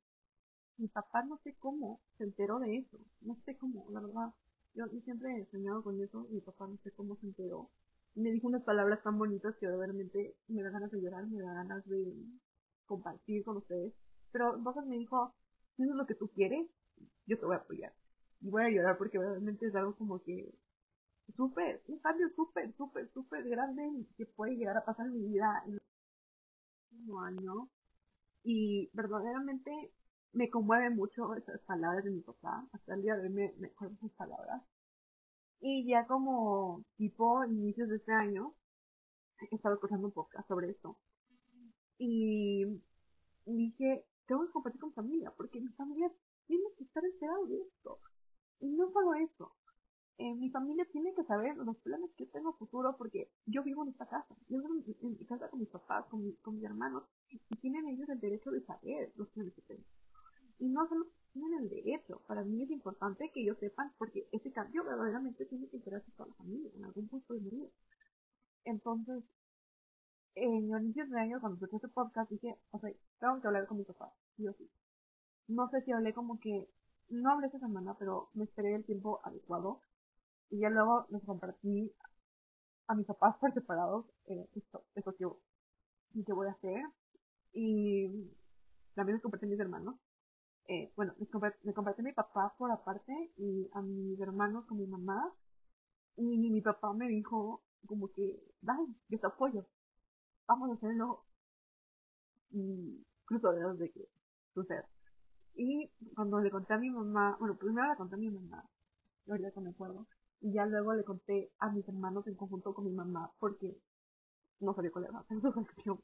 [0.77, 4.33] mi papá no sé cómo se enteró de eso, no sé cómo, la verdad.
[4.75, 7.69] Yo, siempre he soñado con eso, mi papá no sé cómo se enteró.
[8.15, 11.53] Me dijo unas palabras tan bonitas que realmente me da ganas de llorar, me da
[11.53, 12.13] ganas de
[12.85, 13.93] compartir con ustedes.
[14.31, 15.33] Pero entonces me dijo,
[15.75, 16.67] si eso es lo que tú quieres,
[17.27, 17.93] yo te voy a apoyar.
[18.41, 20.53] Y voy a llorar porque realmente es algo como que
[21.33, 25.63] súper, un cambio súper, súper, súper grande que puede llegar a pasar en mi vida
[25.67, 27.69] en el año.
[28.43, 29.91] Y verdaderamente
[30.33, 32.67] me conmueve mucho esas palabras de mi papá.
[32.73, 34.61] Hasta el día de hoy me, me acuerdo sus palabras.
[35.59, 38.53] Y ya como tipo inicios de este año,
[39.51, 40.97] he estado escuchando un podcast sobre esto.
[41.97, 42.65] Y
[43.45, 46.11] dije, tengo que compartir con mi familia, porque mi familia
[46.47, 47.99] tiene que estar enterada de esto.
[48.59, 49.55] Y no solo eso,
[50.17, 53.89] eh, mi familia tiene que saber los planes que tengo futuro porque yo vivo en
[53.89, 57.39] esta casa, yo vivo en, mi casa con mis papás, con, con mis hermanos, y
[57.57, 59.83] tienen ellos el derecho de saber los planes que tengo.
[60.59, 64.51] Y no solo tienen el derecho, para mí es importante que ellos sepan porque ese
[64.51, 67.69] cambio verdaderamente tiene que interesar a toda la familia en algún punto de mi vida.
[68.65, 69.23] Entonces,
[70.35, 73.67] en el inicio de año, cuando escuché este podcast, dije, o sea, tengo que hablar
[73.67, 74.69] con mi papá, sí o sí.
[75.47, 76.69] No sé si hablé como que,
[77.09, 79.81] no hablé esta semana, pero me esperé el tiempo adecuado
[80.53, 81.91] y ya luego les compartí
[82.85, 85.25] a mis papás por separados eh, esto, esto que,
[86.23, 86.79] que voy a hacer.
[87.53, 88.29] Y
[88.93, 89.95] también les compartí a mis hermanos.
[90.67, 91.27] Eh, bueno, les
[91.73, 95.33] compartí, a mi papá por aparte y a mis hermanos con mi mamá.
[96.17, 99.65] Y mi papá me dijo como que, dale, yo te apoyo.
[100.45, 101.25] Vamos a hacerlo.
[102.51, 104.07] Y cruzo dedos de que
[104.53, 104.87] suceda.
[105.55, 108.63] Y cuando le conté a mi mamá, bueno, primero le conté a mi mamá,
[109.27, 110.05] ahorita que me acuerdo,
[110.43, 113.77] y ya luego le conté a mis hermanos en conjunto con mi mamá porque
[114.59, 116.03] no sabía cuál era su reacción.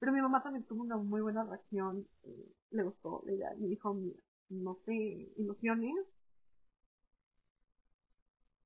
[0.00, 3.94] Pero mi mamá también tuvo una muy buena reacción, eh, le gustó la me dijo,
[3.94, 4.18] mira,
[4.48, 4.94] no te
[5.36, 5.94] ilusiones,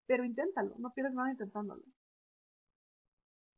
[0.06, 1.84] pero inténtalo, no pierdes nada intentándolo.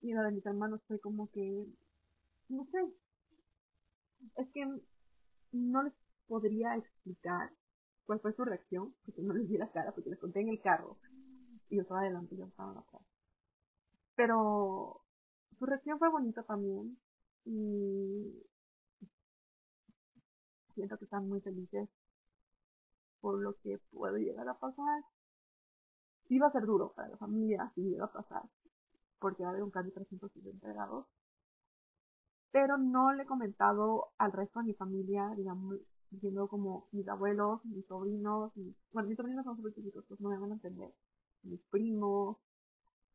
[0.00, 1.64] Y la de mis hermanos fue como que,
[2.48, 2.78] no sé,
[4.36, 4.66] es que
[5.52, 5.94] no les
[6.26, 7.52] podría explicar
[8.04, 10.60] cuál fue su reacción, porque no les di la cara, porque les conté en el
[10.60, 10.98] carro
[11.72, 13.02] y estaba adelante y estaba atrás.
[14.14, 15.00] Pero
[15.56, 16.98] su reacción fue bonita también
[17.46, 18.46] y
[20.74, 21.88] siento que están muy felices
[23.22, 25.02] por lo que puede llegar a pasar.
[26.28, 28.42] Sí va a ser duro para la familia si llega a pasar,
[29.18, 31.06] porque va a haber un cambio de 360 grados.
[32.50, 35.78] Pero no le he comentado al resto de mi familia, digamos,
[36.10, 38.52] diciendo como mis abuelos, mis sobrinos,
[38.92, 40.92] bueno, mis sobrinos son súper chiquitos, pues no me van a entender
[41.42, 42.38] mis primos,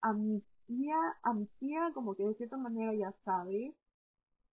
[0.02, 3.76] a mi tía, a mi tía como que de cierta manera ya sabe,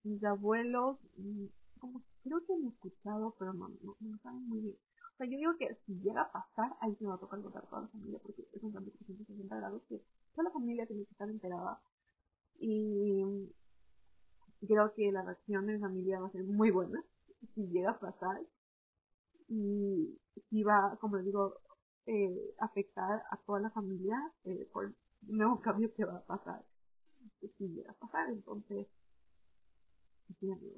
[0.02, 0.98] mis abuelos,
[1.78, 4.76] como creo que han escuchado, pero no, no, saben muy bien.
[5.14, 7.66] O sea, yo digo que si llega a pasar, ahí se va a tocar contar
[7.66, 10.02] toda la familia, porque es un cambio de 360 grados que
[10.34, 11.80] toda la familia tiene que estar enterada.
[12.58, 13.22] Y
[14.66, 17.04] creo que la reacción de mi familia va a ser muy buena
[17.54, 18.40] si llega a pasar.
[19.48, 20.18] Y
[20.48, 21.60] si va, como les digo,
[22.06, 26.64] eh, afectar a toda la familia eh, por el nuevo cambio que va a pasar,
[27.40, 28.28] si llega a pasar.
[28.30, 28.86] Entonces,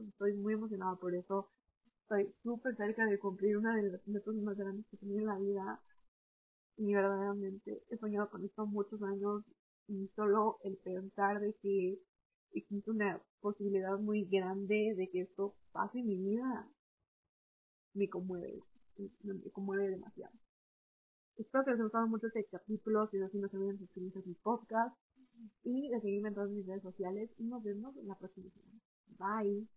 [0.09, 1.49] estoy muy emocionada por eso.
[2.03, 5.39] Estoy súper cerca de cumplir una de las metas más grandes que tenía en la
[5.39, 5.81] vida.
[6.77, 9.45] Y verdaderamente he soñado con esto muchos años
[9.89, 11.99] y solo el pensar de que
[12.53, 16.69] existe una posibilidad muy grande de que esto pase en mi vida
[17.95, 18.63] me conmueve,
[19.23, 20.35] me conmueve demasiado.
[21.37, 23.09] Espero que les haya gustado mucho este capítulo.
[23.09, 24.97] Si no, se olviden suscribirse a mi podcast
[25.65, 27.31] y de seguirme en todas mis redes sociales.
[27.39, 28.51] Y nos vemos en la próxima.
[29.19, 29.69] Bye.